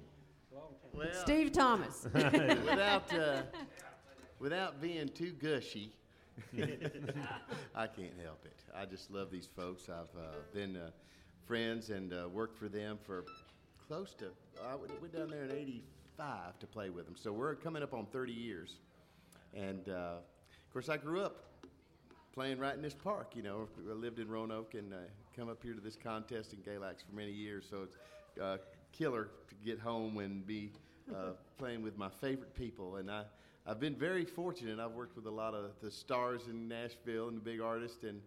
Well, 0.93 1.09
Steve 1.13 1.51
Thomas. 1.51 2.07
without 2.15 3.13
uh, 3.13 3.43
without 4.39 4.81
being 4.81 5.09
too 5.09 5.33
gushy, 5.33 5.93
I 6.57 7.87
can't 7.89 8.13
help 8.23 8.45
it. 8.45 8.63
I 8.75 8.85
just 8.85 9.11
love 9.11 9.31
these 9.33 9.49
folks. 9.57 9.89
I've 9.89 10.17
uh, 10.17 10.35
been 10.53 10.77
uh, 10.77 10.91
friends 11.47 11.91
and 11.91 12.13
uh, 12.13 12.29
worked 12.29 12.57
for 12.57 12.69
them 12.69 12.99
for 13.05 13.25
close 13.89 14.15
to. 14.15 14.27
I 14.67 14.75
went 14.77 15.13
down 15.13 15.29
there 15.29 15.45
in 15.45 15.53
'85 15.53 16.59
to 16.59 16.67
play 16.67 16.91
with 16.91 17.05
them, 17.05 17.17
so 17.17 17.33
we're 17.33 17.55
coming 17.55 17.83
up 17.83 17.93
on 17.93 18.07
30 18.07 18.33
years. 18.33 18.77
And 19.55 19.89
uh, 19.89 20.17
of 20.21 20.73
course, 20.73 20.89
I 20.89 20.97
grew 20.97 21.21
up 21.21 21.45
playing 22.33 22.59
right 22.59 22.75
in 22.75 22.83
this 22.83 22.95
park. 22.95 23.33
You 23.35 23.43
know, 23.43 23.69
I 23.89 23.93
lived 23.93 24.19
in 24.19 24.29
Roanoke 24.29 24.75
and 24.75 24.93
uh, 24.93 24.97
come 25.37 25.49
up 25.49 25.63
here 25.63 25.75
to 25.75 25.81
this 25.81 25.97
contest 25.97 26.53
in 26.53 26.61
Galax 26.61 27.05
for 27.09 27.15
many 27.15 27.31
years. 27.31 27.65
So 27.69 27.83
it's 27.85 27.97
uh, 28.41 28.57
killer 28.93 29.29
to 29.49 29.55
get 29.65 29.79
home 29.79 30.19
and 30.19 30.47
be 30.47 30.73
uh, 31.15 31.33
playing 31.59 31.83
with 31.83 31.97
my 31.97 32.09
favorite 32.21 32.55
people. 32.55 32.97
And 32.97 33.11
I, 33.11 33.25
I've 33.67 33.81
been 33.81 33.95
very 33.95 34.25
fortunate. 34.25 34.81
I've 34.81 34.93
worked 34.93 35.15
with 35.15 35.27
a 35.27 35.31
lot 35.31 35.55
of 35.55 35.71
the 35.81 35.91
stars 35.91 36.49
in 36.49 36.69
Nashville 36.69 37.29
and 37.29 37.37
the 37.37 37.43
big 37.43 37.61
artists. 37.61 38.03
And 38.03 38.21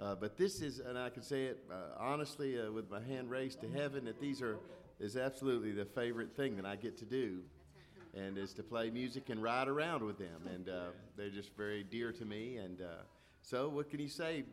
uh, 0.00 0.14
but 0.14 0.36
this 0.36 0.60
is, 0.60 0.78
and 0.78 0.96
I 0.96 1.10
can 1.10 1.22
say 1.22 1.46
it 1.46 1.64
uh, 1.70 1.98
honestly 1.98 2.60
uh, 2.60 2.70
with 2.70 2.88
my 2.88 3.02
hand 3.02 3.30
raised 3.30 3.60
to 3.62 3.68
heaven, 3.68 4.04
that 4.04 4.20
these 4.20 4.40
are 4.40 4.58
is 5.00 5.16
absolutely 5.16 5.72
the 5.72 5.84
favorite 5.84 6.34
thing 6.36 6.56
that 6.56 6.66
I 6.66 6.76
get 6.76 6.98
to 6.98 7.04
do 7.04 7.40
and 8.14 8.38
is 8.38 8.52
to 8.54 8.62
play 8.62 8.90
music 8.90 9.30
and 9.30 9.42
ride 9.42 9.68
around 9.68 10.02
with 10.02 10.18
them. 10.18 10.48
And 10.52 10.68
uh, 10.68 10.86
they're 11.16 11.30
just 11.30 11.56
very 11.56 11.84
dear 11.84 12.12
to 12.12 12.24
me. 12.24 12.56
And 12.56 12.80
uh, 12.80 13.02
so, 13.42 13.68
what 13.68 13.90
can 13.90 14.00
you 14.00 14.08
say? 14.08 14.44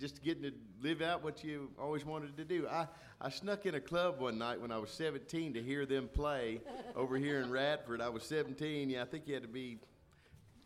Just 0.00 0.22
getting 0.22 0.42
to 0.42 0.52
live 0.82 1.02
out 1.02 1.22
what 1.22 1.44
you 1.44 1.70
always 1.78 2.04
wanted 2.04 2.36
to 2.38 2.44
do. 2.44 2.66
I, 2.66 2.86
I 3.20 3.28
snuck 3.28 3.66
in 3.66 3.74
a 3.74 3.80
club 3.80 4.20
one 4.20 4.38
night 4.38 4.60
when 4.60 4.72
I 4.72 4.78
was 4.78 4.90
17 4.90 5.52
to 5.52 5.62
hear 5.62 5.84
them 5.84 6.08
play 6.12 6.60
over 6.96 7.16
here 7.18 7.40
in 7.40 7.50
Radford. 7.50 8.00
I 8.00 8.08
was 8.08 8.24
17. 8.24 8.88
Yeah, 8.88 9.02
I 9.02 9.04
think 9.04 9.28
you 9.28 9.34
had 9.34 9.42
to 9.42 9.48
be, 9.48 9.78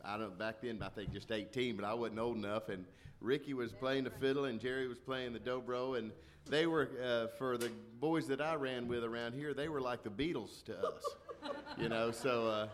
I 0.07 0.17
don't 0.17 0.39
back 0.39 0.57
then 0.63 0.81
I 0.83 0.89
think 0.89 1.13
just 1.13 1.33
18, 1.33 1.77
but 1.77 1.85
I 1.85 1.95
wasn't 1.95 2.21
old 2.21 2.37
enough. 2.37 2.69
And 2.69 2.85
Ricky 3.21 3.55
was 3.55 3.73
playing 3.73 4.05
the 4.05 4.11
fiddle 4.11 4.45
and 4.45 4.61
Jerry 4.61 4.89
was 4.89 4.99
playing 4.99 5.33
the 5.33 5.41
dobro. 5.41 5.99
And 5.99 6.13
they 6.49 6.67
were, 6.67 6.89
uh, 7.03 7.27
for 7.39 7.59
the 7.59 7.71
boys 8.01 8.27
that 8.29 8.41
I 8.41 8.55
ran 8.55 8.87
with 8.87 9.05
around 9.05 9.35
here, 9.35 9.53
they 9.53 9.69
were 9.69 9.81
like 9.81 10.03
the 10.05 10.11
Beatles 10.11 10.63
to 10.65 10.79
us 10.79 11.05
you 11.79 11.89
know. 11.89 12.11
So, 12.11 12.49
uh, 12.49 12.69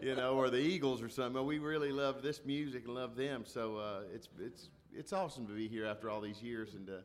you 0.00 0.14
know, 0.14 0.34
or 0.34 0.50
the 0.50 0.58
Eagles 0.58 1.02
or 1.02 1.08
something. 1.08 1.44
We 1.44 1.58
really 1.58 1.92
love 1.92 2.22
this 2.22 2.40
music 2.44 2.84
and 2.86 2.94
love 2.94 3.16
them. 3.16 3.44
So 3.46 3.76
uh, 3.76 4.00
it's 4.14 4.28
it's 4.38 4.68
it's 4.94 5.12
awesome 5.12 5.46
to 5.46 5.54
be 5.54 5.68
here 5.68 5.86
after 5.86 6.10
all 6.10 6.20
these 6.20 6.42
years 6.42 6.74
and 6.74 6.86
to 6.86 7.02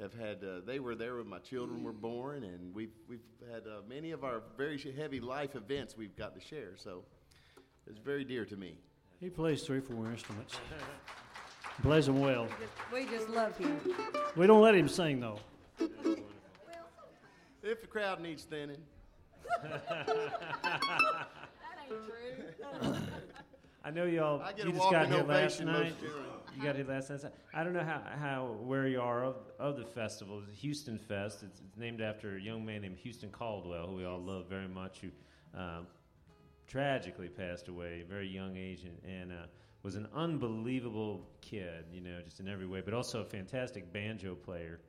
have 0.00 0.14
had. 0.14 0.44
Uh, 0.44 0.60
they 0.64 0.78
were 0.78 0.94
there 0.94 1.16
when 1.16 1.28
my 1.28 1.38
children 1.38 1.82
were 1.82 1.92
born, 1.92 2.44
and 2.44 2.74
we've 2.74 2.94
we've 3.08 3.24
had 3.50 3.62
uh, 3.62 3.80
many 3.88 4.10
of 4.10 4.24
our 4.24 4.42
very 4.56 4.78
heavy 4.96 5.20
life 5.20 5.54
events 5.56 5.96
we've 5.96 6.16
got 6.16 6.34
to 6.34 6.40
share. 6.40 6.76
So 6.76 7.04
it's 7.86 7.98
very 7.98 8.24
dear 8.24 8.44
to 8.44 8.56
me. 8.56 8.76
He 9.20 9.30
plays 9.30 9.62
three, 9.62 9.80
four 9.80 10.10
instruments. 10.10 10.56
Plays 11.82 12.06
them 12.06 12.20
well. 12.20 12.46
We 12.92 13.04
just 13.06 13.28
love 13.30 13.56
him. 13.56 13.80
We 14.36 14.46
don't 14.46 14.62
let 14.62 14.74
him 14.74 14.88
sing 14.88 15.20
though. 15.20 15.38
If 17.62 17.80
the 17.80 17.86
crowd 17.86 18.20
needs 18.20 18.44
thinning. 18.44 18.82
That 19.62 19.82
ain't 21.90 22.04
true. 22.80 22.94
I 23.84 23.90
know 23.90 24.04
y'all. 24.04 24.40
I 24.40 24.52
get 24.52 24.64
you 24.64 24.70
a 24.70 24.74
just 24.74 24.90
got 24.90 25.08
walking 25.08 25.12
here 25.12 25.22
last 25.24 25.60
night. 25.60 25.66
most 25.66 26.00
generally. 26.00 26.28
You 26.56 26.62
got 26.62 26.76
here 26.76 26.86
last 26.86 27.10
night. 27.10 27.32
I 27.52 27.64
don't 27.64 27.72
know 27.72 27.84
how, 27.84 28.00
how 28.18 28.56
where 28.62 28.86
you 28.86 29.00
are 29.00 29.24
of, 29.24 29.36
of 29.58 29.76
the 29.76 29.84
festival. 29.84 30.42
It's 30.48 30.60
HoustonFest. 30.62 31.42
It's, 31.42 31.60
it's 31.60 31.76
named 31.76 32.00
after 32.00 32.36
a 32.36 32.40
young 32.40 32.64
man 32.64 32.82
named 32.82 32.98
Houston 32.98 33.30
Caldwell, 33.30 33.88
who 33.88 33.96
we 33.96 34.04
all 34.04 34.20
love 34.20 34.46
very 34.48 34.68
much, 34.68 35.00
who 35.00 35.08
um, 35.58 35.86
tragically 36.66 37.28
passed 37.28 37.68
away 37.68 38.02
a 38.02 38.08
very 38.08 38.28
young 38.28 38.56
age 38.56 38.84
and, 38.84 38.98
and 39.20 39.32
uh, 39.32 39.46
was 39.82 39.96
an 39.96 40.08
unbelievable 40.14 41.28
kid, 41.40 41.84
you 41.92 42.00
know, 42.00 42.20
just 42.24 42.40
in 42.40 42.48
every 42.48 42.66
way, 42.66 42.80
but 42.80 42.94
also 42.94 43.20
a 43.20 43.24
fantastic 43.24 43.92
banjo 43.92 44.34
player. 44.34 44.80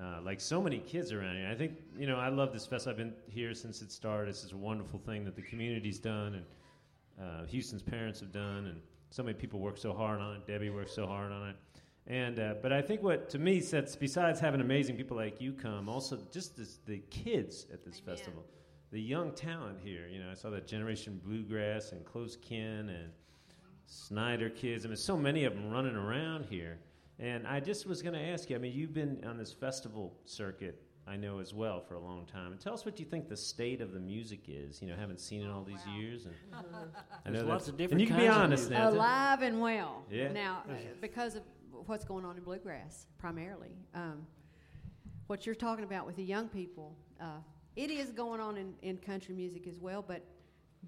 Uh, 0.00 0.20
like 0.24 0.40
so 0.40 0.62
many 0.62 0.78
kids 0.78 1.12
around 1.12 1.36
here. 1.36 1.48
I 1.50 1.54
think, 1.54 1.72
you 1.98 2.06
know, 2.06 2.16
I 2.16 2.28
love 2.28 2.52
this 2.52 2.64
fest. 2.64 2.86
I've 2.86 2.96
been 2.96 3.12
here 3.28 3.52
since 3.54 3.82
it 3.82 3.90
started. 3.90 4.32
This 4.32 4.44
is 4.44 4.52
a 4.52 4.56
wonderful 4.56 5.00
thing 5.00 5.24
that 5.24 5.34
the 5.34 5.42
community's 5.42 5.98
done 5.98 6.34
and 6.34 6.44
uh, 7.20 7.44
Houston's 7.46 7.82
parents 7.82 8.20
have 8.20 8.32
done, 8.32 8.66
and 8.66 8.80
so 9.10 9.22
many 9.22 9.34
people 9.34 9.60
work 9.60 9.76
so 9.76 9.92
hard 9.92 10.20
on 10.20 10.36
it. 10.36 10.46
Debbie 10.46 10.70
works 10.70 10.92
so 10.92 11.06
hard 11.06 11.32
on 11.32 11.50
it. 11.50 11.56
And 12.06 12.40
uh, 12.40 12.54
but 12.62 12.72
I 12.72 12.80
think 12.80 13.02
what 13.02 13.28
to 13.30 13.38
me 13.38 13.60
sets 13.60 13.94
besides 13.94 14.40
having 14.40 14.60
amazing 14.60 14.96
people 14.96 15.16
like 15.16 15.40
you 15.40 15.52
come, 15.52 15.88
also 15.88 16.18
just 16.32 16.56
this, 16.56 16.78
the 16.86 16.98
kids 17.10 17.66
at 17.72 17.84
this 17.84 18.00
Amen. 18.02 18.16
festival, 18.16 18.44
the 18.90 19.00
young 19.00 19.32
talent 19.32 19.78
here. 19.82 20.06
You 20.08 20.20
know, 20.20 20.30
I 20.30 20.34
saw 20.34 20.50
that 20.50 20.66
Generation 20.66 21.20
Bluegrass 21.24 21.92
and 21.92 22.04
Close 22.04 22.36
Kin 22.36 22.88
and 22.88 23.10
Snyder 23.86 24.50
kids. 24.50 24.84
I 24.84 24.88
mean, 24.88 24.96
so 24.96 25.16
many 25.16 25.44
of 25.44 25.54
them 25.54 25.70
running 25.70 25.96
around 25.96 26.46
here. 26.46 26.78
And 27.18 27.46
I 27.46 27.60
just 27.60 27.86
was 27.86 28.02
going 28.02 28.14
to 28.14 28.20
ask 28.20 28.48
you. 28.48 28.56
I 28.56 28.58
mean, 28.58 28.72
you've 28.72 28.94
been 28.94 29.22
on 29.26 29.36
this 29.36 29.52
festival 29.52 30.14
circuit, 30.24 30.82
I 31.06 31.16
know 31.16 31.38
as 31.38 31.52
well, 31.52 31.80
for 31.80 31.94
a 31.94 32.00
long 32.00 32.24
time. 32.24 32.52
And 32.52 32.60
tell 32.60 32.72
us 32.72 32.86
what 32.86 32.98
you 32.98 33.04
think 33.04 33.28
the 33.28 33.36
state 33.36 33.80
of 33.82 33.92
the 33.92 34.00
music 34.00 34.44
is. 34.48 34.80
You 34.80 34.88
know, 34.88 34.96
haven't 34.96 35.20
seen 35.20 35.42
it 35.42 35.50
all 35.50 35.62
these 35.62 35.86
years, 35.98 36.24
and 36.24 36.34
I 36.52 37.30
There's 37.30 37.42
know 37.42 37.48
lots 37.48 37.68
of 37.68 37.76
different 37.76 38.00
And 38.00 38.00
you 38.00 38.06
can 38.06 38.16
be 38.16 38.22
kinds 38.26 38.36
of 38.36 38.42
honest 38.42 38.70
now. 38.70 38.88
Alive 38.88 39.42
and 39.42 39.60
well. 39.60 40.04
Yeah. 40.10 40.32
Now, 40.32 40.62
uh, 40.68 40.74
because 41.02 41.34
of 41.34 41.42
what's 41.86 42.04
going 42.04 42.24
on 42.24 42.36
in 42.36 42.42
bluegrass, 42.42 43.06
primarily, 43.18 43.76
um, 43.94 44.26
what 45.26 45.44
you're 45.44 45.54
talking 45.54 45.84
about 45.84 46.06
with 46.06 46.16
the 46.16 46.24
young 46.24 46.48
people, 46.48 46.96
uh, 47.20 47.40
it 47.76 47.90
is 47.90 48.10
going 48.10 48.40
on 48.40 48.56
in, 48.56 48.74
in 48.82 48.96
country 48.98 49.34
music 49.34 49.66
as 49.66 49.78
well. 49.80 50.04
But 50.06 50.24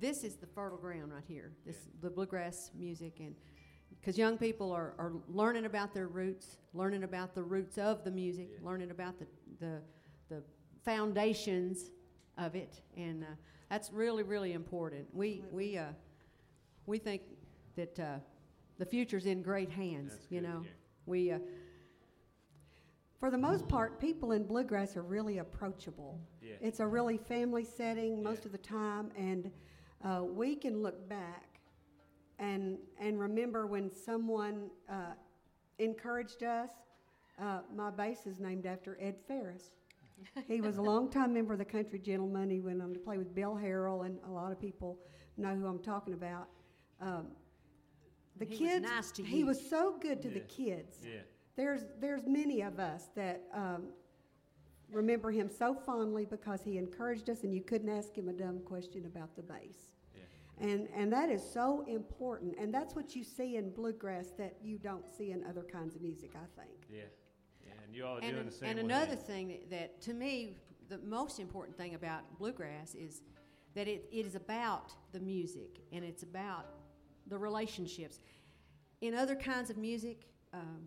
this 0.00 0.24
is 0.24 0.36
the 0.36 0.46
fertile 0.46 0.78
ground 0.78 1.12
right 1.12 1.22
here. 1.26 1.52
This 1.66 1.76
the 2.00 2.10
bluegrass 2.10 2.70
music, 2.78 3.20
and 3.20 3.34
because 4.00 4.18
young 4.18 4.38
people 4.38 4.72
are, 4.72 4.94
are 4.98 5.12
learning 5.28 5.64
about 5.66 5.94
their 5.94 6.08
roots, 6.08 6.58
learning 6.74 7.04
about 7.04 7.34
the 7.34 7.42
roots 7.42 7.78
of 7.78 8.04
the 8.04 8.10
music, 8.10 8.48
learning 8.62 8.90
about 8.90 9.18
the 9.18 9.26
the 9.60 9.80
the 10.28 10.42
foundations 10.84 11.90
of 12.38 12.54
it, 12.54 12.80
and 12.96 13.22
uh, 13.22 13.26
that's 13.70 13.92
really 13.92 14.22
really 14.22 14.52
important. 14.54 15.06
We 15.12 15.44
we 15.50 15.78
uh, 15.78 15.86
we 16.86 16.98
think 16.98 17.22
that 17.76 17.98
uh, 18.00 18.16
the 18.78 18.86
future's 18.86 19.26
in 19.26 19.42
great 19.42 19.70
hands. 19.70 20.12
That's 20.12 20.32
you 20.32 20.40
know, 20.40 20.62
we 21.06 21.30
uh, 21.32 21.38
For 23.20 23.30
the 23.30 23.38
most 23.38 23.68
part, 23.68 24.00
people 24.00 24.32
in 24.32 24.42
bluegrass 24.44 24.96
are 24.96 25.02
really 25.02 25.38
approachable. 25.38 26.18
Yeah. 26.42 26.55
It's 26.61 26.81
a 26.81 26.87
really 26.87 27.16
family 27.18 27.64
setting 27.64 28.22
most 28.22 28.40
Yeah. 28.40 28.46
of 28.46 28.52
the 28.52 28.59
time, 28.59 29.11
and 29.16 29.50
uh, 30.05 30.24
we 30.24 30.57
can 30.57 30.83
look 30.83 31.09
back 31.09 31.61
and 32.38 32.78
and 32.98 33.18
remember 33.20 33.66
when 33.66 33.90
someone 33.90 34.70
uh, 34.88 35.14
encouraged 35.78 36.42
us. 36.42 36.70
Uh, 37.40 37.61
my 37.74 37.90
bass 37.90 38.26
is 38.26 38.40
named 38.40 38.66
after 38.66 38.96
Ed 39.00 39.16
Ferris. 39.26 39.70
he 40.46 40.61
was 40.61 40.78
a 40.78 40.83
longtime 40.83 41.33
member 41.33 41.52
of 41.52 41.59
the 41.59 41.64
Country 41.64 41.98
Gentlemen. 41.98 42.50
He 42.50 42.61
went 42.61 42.83
on 42.83 42.92
to 42.92 42.98
play 42.98 43.18
with 43.18 43.35
Bill 43.35 43.55
Harrell, 43.55 44.05
and 44.07 44.18
a 44.26 44.31
lot 44.31 44.52
of 44.52 44.61
people 44.61 44.98
know 45.37 45.55
who 45.55 45.66
I'm 45.66 45.78
talking 45.81 46.14
about. 46.14 46.48
Um, 47.00 47.28
the 48.37 48.44
He 48.44 48.64
was 48.64 48.72
kids, 48.72 48.87
nice 48.90 49.11
to 49.12 49.22
he 49.24 49.38
you. 49.38 49.46
was 49.46 49.68
so 49.68 49.96
good 50.00 50.20
to 50.22 50.28
the 50.28 50.40
kids. 50.40 50.96
Yeah. 51.05 51.20
There's 51.57 51.83
there's 52.00 52.26
many 52.26 52.62
of 52.62 52.78
us 52.78 53.09
that 53.14 53.42
um, 53.52 53.88
remember 54.92 55.31
him 55.31 55.50
so 55.50 55.74
fondly 55.74 56.26
because 56.28 56.62
he 56.62 56.78
encouraged 56.78 57.31
us, 57.31 57.42
and 57.42 57.55
you 57.55 57.62
couldn't 57.62 57.88
ask 57.88 58.14
him 58.16 58.28
a 58.28 58.33
dumb 58.33 58.61
question 58.61 59.07
about 59.07 59.35
the 59.37 59.42
bass. 59.42 59.92
Yeah. 60.14 60.66
And 60.68 60.88
and 60.94 61.12
that 61.12 61.28
is 61.31 61.42
so 61.42 61.85
important, 61.88 62.57
and 62.59 62.72
that's 62.72 62.94
what 62.94 63.16
you 63.16 63.24
see 63.24 63.57
in 63.57 63.70
bluegrass 63.70 64.33
that 64.38 64.57
you 64.62 64.78
don't 64.78 65.09
see 65.11 65.33
in 65.33 65.44
other 65.44 65.62
kinds 65.62 65.94
of 65.94 66.02
music. 66.02 66.31
I 66.35 66.61
think. 66.61 66.76
Yeah. 66.90 67.02
Yeah. 67.66 67.72
And 67.85 67.94
you 67.94 68.05
all 68.05 68.18
are 68.18 68.20
and, 68.20 68.33
doing 68.35 68.46
the 68.46 68.52
same 68.52 68.68
and 68.68 68.78
way. 68.78 68.85
another 68.85 69.16
thing 69.16 69.48
that, 69.48 69.70
that 69.70 70.02
to 70.02 70.14
me 70.14 70.57
the 70.88 70.98
most 70.98 71.38
important 71.38 71.76
thing 71.76 71.94
about 71.94 72.20
bluegrass 72.38 72.94
is 72.94 73.22
that 73.74 73.88
it, 73.88 74.05
it 74.12 74.26
is 74.26 74.35
about 74.35 74.92
the 75.12 75.20
music 75.20 75.81
and 75.92 76.05
it's 76.05 76.22
about 76.22 76.66
the 77.28 77.38
relationships 77.38 78.20
in 79.00 79.14
other 79.14 79.35
kinds 79.35 79.70
of 79.70 79.78
music 79.78 80.28
um, 80.52 80.83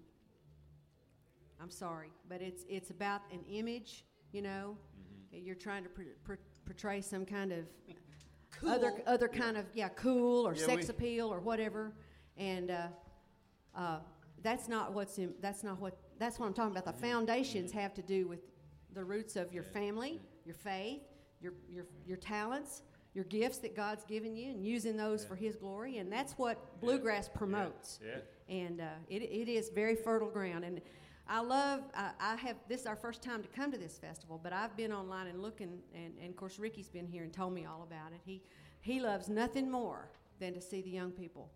i'm 1.61 1.69
sorry 1.69 2.09
but 2.29 2.41
it's 2.41 2.63
it's 2.69 2.89
about 2.89 3.21
an 3.31 3.39
image 3.49 4.03
you 4.31 4.41
know 4.41 4.77
Mm-hmm. 5.35 5.45
you're 5.45 5.55
trying 5.55 5.83
to 5.83 5.89
pr- 5.89 6.01
pr- 6.23 6.33
portray 6.65 7.01
some 7.01 7.25
kind 7.25 7.51
of 7.51 7.65
other 8.65 8.93
other 9.05 9.27
kind 9.27 9.57
of 9.57 9.65
yeah 9.73 9.89
cool 9.89 10.47
or 10.47 10.53
Yeah, 10.55 10.65
sex 10.65 10.83
we- 10.87 10.89
appeal 10.91 11.27
or 11.33 11.39
whatever 11.39 11.93
and 12.37 12.71
uh, 12.71 12.87
uh, 13.75 13.99
that's 14.43 14.67
not 14.67 14.93
what's 14.93 15.17
in, 15.17 15.33
that's 15.41 15.63
not 15.63 15.79
what 15.79 15.97
that's 16.19 16.39
what 16.39 16.45
I'm 16.47 16.53
talking 16.53 16.71
about. 16.71 16.85
The 16.85 16.93
foundations 17.01 17.71
have 17.73 17.93
to 17.95 18.01
do 18.01 18.27
with 18.27 18.39
the 18.93 19.03
roots 19.03 19.35
of 19.35 19.51
your 19.53 19.63
family, 19.63 20.21
your 20.45 20.55
faith, 20.55 21.01
your, 21.41 21.51
your, 21.69 21.85
your 22.05 22.15
talents, 22.17 22.81
your 23.13 23.25
gifts 23.25 23.57
that 23.59 23.75
God's 23.75 24.05
given 24.05 24.33
you, 24.35 24.51
and 24.51 24.65
using 24.65 24.95
those 24.95 25.25
for 25.25 25.35
His 25.35 25.57
glory. 25.57 25.97
And 25.97 26.09
that's 26.11 26.33
what 26.33 26.79
bluegrass 26.79 27.27
promotes. 27.27 27.99
Yeah. 28.05 28.19
And 28.55 28.79
uh, 28.79 28.85
it, 29.09 29.23
it 29.23 29.49
is 29.51 29.69
very 29.69 29.95
fertile 29.95 30.29
ground. 30.29 30.63
And 30.63 30.79
I 31.27 31.41
love, 31.41 31.81
I, 31.95 32.11
I 32.19 32.35
have, 32.35 32.57
this 32.69 32.81
is 32.81 32.87
our 32.87 32.95
first 32.95 33.21
time 33.21 33.41
to 33.41 33.49
come 33.49 33.71
to 33.71 33.77
this 33.77 33.97
festival, 33.97 34.39
but 34.41 34.53
I've 34.53 34.75
been 34.77 34.91
online 34.91 35.27
and 35.27 35.41
looking, 35.41 35.79
and, 35.93 36.13
and 36.21 36.29
of 36.29 36.35
course, 36.35 36.59
Ricky's 36.59 36.89
been 36.89 37.07
here 37.07 37.23
and 37.23 37.33
told 37.33 37.53
me 37.53 37.65
all 37.65 37.83
about 37.83 38.11
it. 38.13 38.21
He, 38.23 38.43
he 38.81 38.99
loves 38.99 39.27
nothing 39.27 39.69
more 39.69 40.09
than 40.39 40.53
to 40.53 40.61
see 40.61 40.81
the 40.81 40.89
young 40.89 41.11
people 41.11 41.49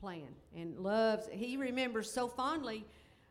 playing 0.00 0.34
and 0.56 0.78
loves, 0.78 1.28
he 1.30 1.56
remembers 1.56 2.10
so 2.10 2.26
fondly 2.26 2.84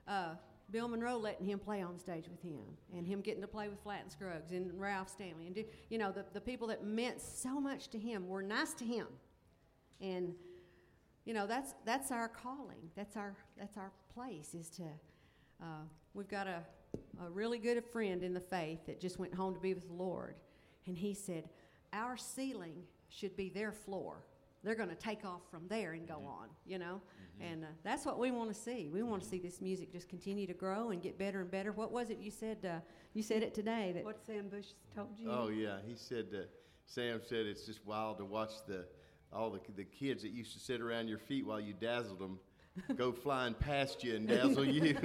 uh, 0.08 0.36
Bill 0.72 0.88
Monroe 0.88 1.18
letting 1.18 1.46
him 1.46 1.60
play 1.60 1.82
on 1.82 2.00
stage 2.00 2.30
with 2.30 2.42
him 2.42 2.62
and 2.96 3.06
him 3.06 3.20
getting 3.22 3.42
to 3.42 3.48
play 3.48 3.68
with 3.68 3.80
Flatt 3.82 4.04
and 4.04 4.12
Scruggs 4.12 4.52
and 4.52 4.80
Ralph 4.80 5.10
Stanley. 5.10 5.48
And, 5.48 5.56
do, 5.56 5.66
you 5.90 5.98
know, 5.98 6.12
the, 6.12 6.26
the 6.34 6.40
people 6.40 6.68
that 6.68 6.86
meant 6.86 7.22
so 7.22 7.60
much 7.60 7.90
to 7.90 8.00
him 8.00 8.28
were 8.28 8.42
nice 8.42 8.74
to 8.76 8.86
him. 8.86 9.08
And, 10.00 10.34
you 11.26 11.34
know, 11.34 11.46
that's, 11.46 11.74
that's 11.86 12.12
our 12.12 12.30
calling. 12.30 12.90
That's 12.96 13.18
our, 13.18 13.36
that's 13.58 13.78
our 13.78 13.92
place 14.14 14.56
is 14.56 14.70
to, 14.72 14.84
uh, 15.62 15.66
we've 16.14 16.28
got 16.28 16.48
a, 16.48 16.64
a 17.26 17.30
really 17.30 17.58
good 17.60 17.84
friend 17.86 18.24
in 18.24 18.34
the 18.34 18.40
faith 18.40 18.86
that 18.88 19.00
just 19.00 19.20
went 19.20 19.34
home 19.34 19.54
to 19.54 19.60
be 19.60 19.74
with 19.74 19.88
the 19.88 19.94
Lord. 19.94 20.36
And 20.88 20.98
he 20.98 21.14
said, 21.14 21.50
our 21.94 22.18
ceiling 22.18 22.84
should 23.10 23.36
be 23.36 23.50
their 23.50 23.72
floor 23.72 24.24
they're 24.64 24.76
going 24.76 24.90
to 24.90 24.96
take 24.96 25.26
off 25.26 25.42
from 25.50 25.68
there 25.70 25.94
and 25.94 26.08
go 26.08 26.18
Mhm. 26.20 26.28
on, 26.28 26.48
you 26.68 26.78
know? 26.78 27.02
Mhm. 27.40 27.52
And 27.52 27.64
uh, 27.64 27.68
that's 27.82 28.06
what 28.06 28.20
we 28.20 28.30
want 28.30 28.50
to 28.50 28.54
see. 28.54 28.90
We 28.90 29.02
want 29.02 29.24
to 29.24 29.28
see 29.28 29.40
this 29.40 29.60
music 29.60 29.92
just 29.92 30.08
continue 30.08 30.46
to 30.46 30.54
grow 30.54 30.92
and 30.92 31.02
get 31.02 31.18
better 31.18 31.42
and 31.42 31.50
better. 31.50 31.72
What 31.72 31.92
was 31.92 32.12
it 32.12 32.20
you 32.20 32.30
said? 32.30 32.64
Uh, 32.64 32.80
you 33.16 33.24
said 33.24 33.42
it 33.42 33.56
today 33.56 33.92
that 33.94 34.06
What 34.06 34.24
Sam 34.24 34.50
Bush 34.50 34.68
told 34.96 35.18
you? 35.18 35.32
Oh 35.32 35.48
yeah, 35.50 35.80
he 35.84 35.96
said. 35.96 36.28
Uh, 36.32 36.44
Sam 36.86 37.22
said 37.26 37.48
it's 37.48 37.66
just 37.66 37.84
wild 37.88 38.20
to 38.20 38.26
watch 38.26 38.52
the 38.68 38.86
all 39.34 39.50
the 39.50 39.60
the 39.76 39.84
kids 39.84 40.22
that 40.22 40.30
used 40.30 40.54
to 40.54 40.60
sit 40.60 40.80
around 40.80 41.08
your 41.08 41.18
feet 41.18 41.44
while 41.44 41.60
you 41.60 41.74
dazzled 41.74 42.20
them 42.20 42.40
go 42.96 43.12
flying 43.12 43.54
past 43.54 44.04
you 44.04 44.16
and 44.16 44.28
dazzle 44.28 44.66
you. 44.66 44.96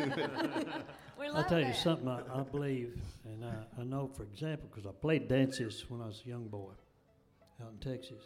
we 1.19 1.29
love 1.29 1.37
I'll 1.37 1.45
tell 1.45 1.61
you 1.61 1.73
something 1.75 2.09
I, 2.09 2.21
I 2.33 2.43
believe, 2.43 2.99
and 3.25 3.45
I, 3.45 3.81
I 3.81 3.85
know, 3.85 4.09
for 4.15 4.23
example, 4.23 4.69
because 4.71 4.87
I 4.87 4.93
played 4.93 5.29
dances 5.29 5.85
when 5.89 6.01
I 6.01 6.07
was 6.07 6.23
a 6.25 6.29
young 6.29 6.49
boy 6.49 6.73
out 7.63 7.73
in 7.73 7.79
Texas. 7.79 8.23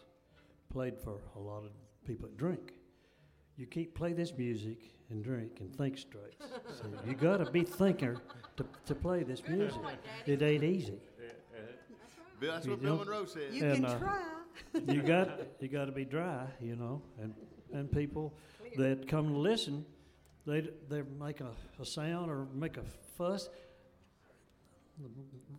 Played 0.72 0.98
for 1.03 1.18
a 1.37 1.38
lot 1.38 1.64
of 1.64 1.70
people 2.07 2.29
that 2.29 2.37
drink. 2.37 2.72
You 3.57 3.66
can't 3.66 3.92
play 3.94 4.12
this 4.12 4.33
music 4.37 4.79
and 5.11 5.22
drink 5.22 5.59
and 5.61 5.74
think 5.76 5.98
straight. 5.98 6.35
so 6.72 6.87
you 7.07 7.14
got 7.14 7.44
to 7.44 7.50
be 7.50 7.62
thinker 7.62 8.16
to, 8.57 8.64
to 8.87 8.94
play 8.94 9.22
this 9.24 9.42
music. 9.48 9.81
It 10.26 10.42
ain't 10.42 10.62
easy. 10.62 11.00
Bill, 12.38 12.53
that's 12.53 12.64
You 12.64 12.72
what 12.72 12.83
Bill 12.83 12.96
Monroe 12.96 13.26
said. 13.26 13.53
You 13.53 13.64
And, 13.64 13.74
can 13.76 13.85
uh, 13.85 13.98
try. 13.98 14.22
You 14.88 15.03
got 15.03 15.40
you 15.61 15.68
got 15.68 15.87
to 15.87 15.92
be 15.92 16.05
dry, 16.05 16.46
you 16.61 16.76
know, 16.76 17.03
and 17.20 17.35
and 17.72 17.90
people 17.92 18.33
that 18.76 19.09
come 19.09 19.28
to 19.33 19.38
listen, 19.38 19.85
they 20.46 20.68
they 20.88 21.02
make 21.20 21.40
a, 21.40 21.50
a 21.80 21.85
sound 21.85 22.30
or 22.30 22.46
make 22.54 22.76
a 22.76 22.83
fuss. 23.16 23.48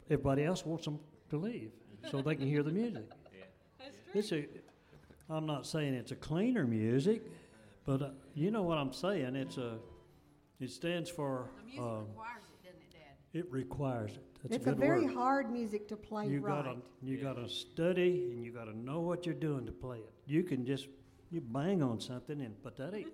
Everybody 0.10 0.43
else 0.43 0.65
wants 0.65 0.86
them 0.86 1.00
to 1.30 1.38
leave 1.38 1.71
so 2.10 2.21
they 2.21 2.36
can 2.36 2.47
hear 2.47 2.63
the 2.63 2.71
music. 2.71 3.04
Yeah. 3.34 3.88
It's 4.13 4.32
a. 4.34 4.45
I'm 5.30 5.45
not 5.45 5.65
saying 5.65 5.93
it's 5.93 6.12
a 6.12 6.15
cleaner 6.17 6.67
music, 6.67 7.21
but 7.86 8.02
uh, 8.02 8.10
you 8.36 8.52
know 8.52 8.62
what 8.62 8.78
I'm 8.78 8.91
saying. 8.93 9.36
It's 9.36 9.58
a. 9.58 9.78
It 10.60 10.69
stands 10.69 11.10
for. 11.10 11.50
um, 11.80 12.06
requires 12.10 12.43
it, 12.52 12.65
doesn't 12.65 12.82
it, 12.82 12.91
Dad? 12.91 13.39
it 13.39 13.52
requires 13.52 14.12
it. 14.12 14.24
That's 14.43 14.56
it's 14.58 14.67
a 14.67 14.71
a 14.71 14.76
very 14.76 15.06
word. 15.06 15.13
hard 15.15 15.52
music 15.52 15.88
to 15.88 15.95
play 15.95 16.28
You 16.28 16.41
right. 16.41 16.63
gotta 16.65 16.78
you 17.02 17.17
gotta 17.17 17.47
study 17.50 18.30
and 18.32 18.43
you 18.43 18.52
gotta 18.52 18.78
know 18.78 19.00
what 19.00 19.26
you're 19.26 19.34
doing 19.34 19.65
to 19.65 19.71
play 19.71 19.97
it. 20.00 20.12
You 20.28 20.43
can 20.43 20.65
just 20.65 20.88
you 21.32 21.41
bang 21.41 21.82
on 21.82 22.00
something 22.00 22.41
and 22.41 22.54
but 22.63 22.76
that 22.78 22.94
ain't 22.94 23.12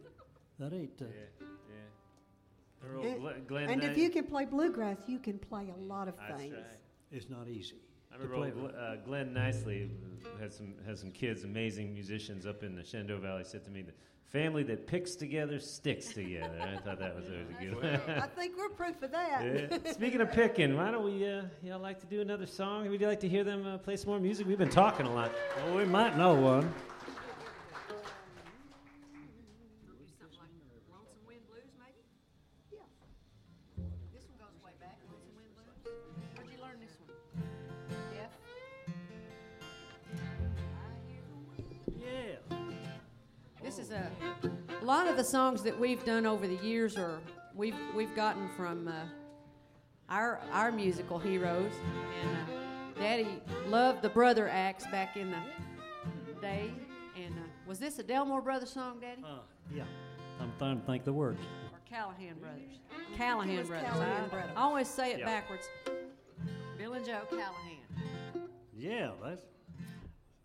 that 0.60 0.74
ain't 0.74 1.02
uh, 1.02 1.06
Yeah. 1.06 1.48
Yeah. 1.70 2.90
Earl 2.90 3.02
And- 3.06 3.20
Glen, 3.22 3.44
Glenn 3.48 3.70
and 3.70 3.82
if 3.84 3.90
Knight- 3.90 3.98
you 3.98 4.10
can 4.10 4.26
play 4.26 4.46
bluegrass, 4.46 4.98
you 5.08 5.20
can 5.20 5.38
play 5.40 5.70
a 5.76 5.80
lot 5.82 6.08
of 6.08 6.16
That's 6.18 6.42
things. 6.42 6.54
right. 6.56 6.64
it's 7.12 7.30
not 7.30 7.48
easy. 7.48 7.76
I 8.12 8.18
to 8.18 8.24
remember 8.28 8.52
play 8.52 8.62
old 8.64 8.72
Gl- 8.74 8.80
uh, 8.94 8.96
Glenn 9.06 9.34
Nicely 9.34 9.92
had 10.40 10.54
some 10.54 10.74
has 10.86 11.00
some 11.00 11.12
kids, 11.12 11.44
amazing 11.44 11.94
musicians 11.94 12.46
up 12.46 12.64
in 12.64 12.76
the 12.76 12.84
Shenandoah 12.84 13.20
Valley. 13.20 13.44
Said 13.44 13.64
to 13.66 13.72
me, 13.72 13.82
"The 13.84 13.92
family 14.24 14.64
that 14.64 14.88
picks 14.88 15.16
together 15.16 15.60
sticks 15.60 16.14
together." 16.14 16.58
I 16.60 16.78
thought 16.78 17.00
that 17.00 17.16
was 17.16 17.26
always 17.26 17.48
a 17.50 17.64
good 17.64 17.76
one. 17.76 18.18
I 18.18 18.28
think 18.28 18.58
we're 18.58 18.70
proof 18.70 19.02
of 19.04 19.12
that. 19.12 19.44
Yeah. 19.86 19.92
Speaking 19.92 20.22
of 20.22 20.32
picking, 20.32 20.76
why 20.78 20.90
don't 20.92 21.04
we, 21.04 21.28
uh, 21.28 21.44
y'all 21.62 21.80
like 21.80 22.00
to 22.00 22.08
do 22.08 22.22
another 22.22 22.46
song? 22.48 22.90
Would 22.90 23.02
you 23.02 23.08
like 23.08 23.20
to 23.20 23.30
hear 23.30 23.44
them 23.44 23.68
uh, 23.68 23.78
play 23.78 23.98
some 23.98 24.10
more 24.12 24.20
music? 24.20 24.48
We've 24.48 24.58
been 24.58 24.70
talking 24.70 25.06
a 25.06 25.14
lot. 25.14 25.32
Well, 25.66 25.76
we 25.78 25.86
might 25.86 26.18
know 26.18 26.34
one. 26.34 26.74
Lot 44.88 45.08
of 45.08 45.18
the 45.18 45.24
songs 45.24 45.62
that 45.64 45.78
we've 45.78 46.04
done 46.06 46.26
over 46.26 46.48
the 46.48 46.56
years 46.66 46.98
are 46.98 47.20
we've 47.54 47.76
we've 47.96 48.16
gotten 48.16 48.48
from 48.56 48.88
uh, 48.88 48.92
our 50.10 50.40
our 50.52 50.72
musical 50.72 51.20
heroes. 51.20 51.72
And 52.24 52.30
uh, 52.38 53.00
Daddy 53.00 53.28
loved 53.68 54.02
the 54.02 54.10
brother 54.10 54.48
acts 54.50 54.86
back 54.88 55.18
in 55.18 55.32
the 55.32 56.42
day. 56.42 56.72
And 57.16 57.34
uh, 57.36 57.42
was 57.68 57.80
this 57.80 58.00
a 58.00 58.04
Delmore 58.04 58.42
Brothers 58.42 58.72
song, 58.72 59.00
Daddy, 59.02 59.24
Uh, 59.26 59.40
yeah. 59.74 59.84
I'm 60.40 60.52
trying 60.60 60.80
to 60.80 60.86
think 60.86 61.04
the 61.04 61.14
words. 61.14 61.40
or 61.74 61.80
Callahan 61.90 62.36
Brothers? 62.40 62.80
Callahan 63.18 63.66
Brothers. 63.66 63.90
Callahan 63.92 64.24
I, 64.26 64.28
Brothers. 64.28 64.52
I 64.56 64.62
always 64.62 64.88
say 64.88 65.12
it 65.14 65.20
Yeah. 65.20 65.26
backwards. 65.26 65.68
Bill 66.78 66.94
and 66.94 67.06
Joe 67.06 67.22
Callahan. 67.30 68.48
Yeah, 68.76 69.12
that's 69.24 69.42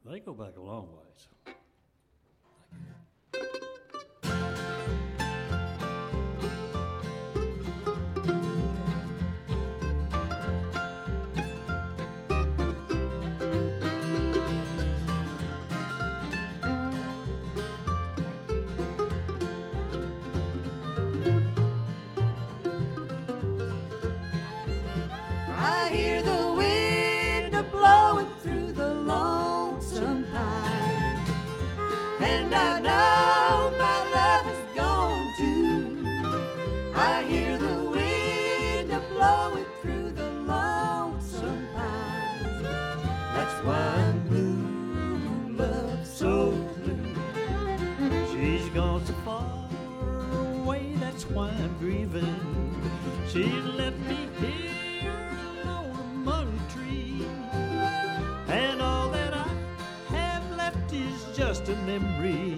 they 0.05 0.19
go 0.21 0.33
back 0.33 0.57
a 0.57 0.61
long 0.61 0.89
ways. 0.93 1.02
She 53.33 53.45
left 53.45 53.99
me 54.01 54.29
here 54.41 55.31
alone 55.65 55.97
among 56.17 56.55
the 56.55 56.75
trees. 56.75 57.25
And 58.49 58.83
all 58.83 59.09
that 59.09 59.33
I 59.33 59.49
have 60.15 60.55
left 60.55 60.93
is 60.93 61.35
just 61.35 61.67
a 61.71 61.77
memory. 61.87 62.52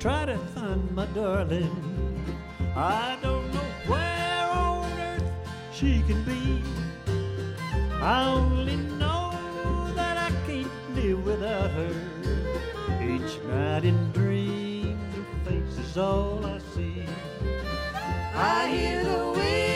Try 0.00 0.24
to 0.24 0.38
find 0.54 0.90
my 0.92 1.04
darling. 1.06 2.24
I 2.74 3.18
don't 3.20 3.52
know 3.52 3.68
where 3.86 4.48
on 4.50 4.90
earth 4.98 5.22
she 5.74 6.02
can 6.08 6.24
be. 6.24 6.62
I 8.00 8.24
only 8.24 8.76
know 8.76 9.38
that 9.94 10.16
I 10.16 10.30
can't 10.46 10.72
live 10.94 11.22
without 11.26 11.70
her. 11.72 11.94
Each 13.02 13.38
night 13.44 13.84
in 13.84 14.10
dreams, 14.12 15.16
her 15.16 15.50
face 15.50 15.78
is 15.78 15.98
all 15.98 16.46
I 16.46 16.58
see. 16.74 17.04
I 18.34 18.68
hear 18.68 19.04
the 19.04 19.32
wind 19.36 19.69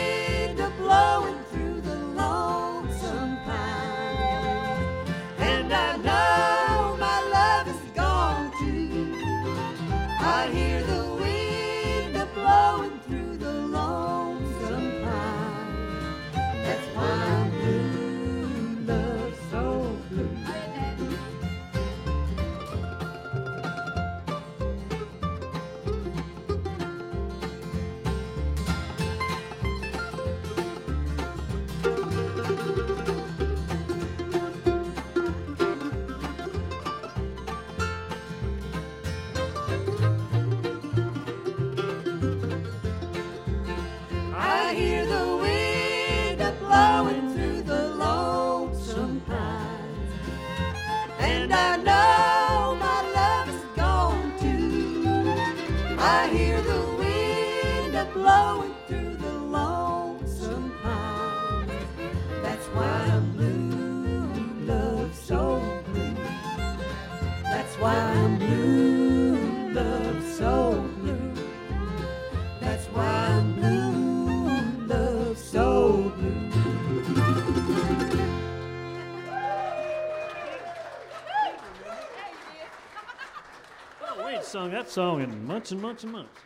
that 84.85 84.91
song 84.91 85.21
in 85.21 85.45
months 85.45 85.71
and 85.71 85.81
months 85.81 86.03
and 86.03 86.13
months. 86.13 86.39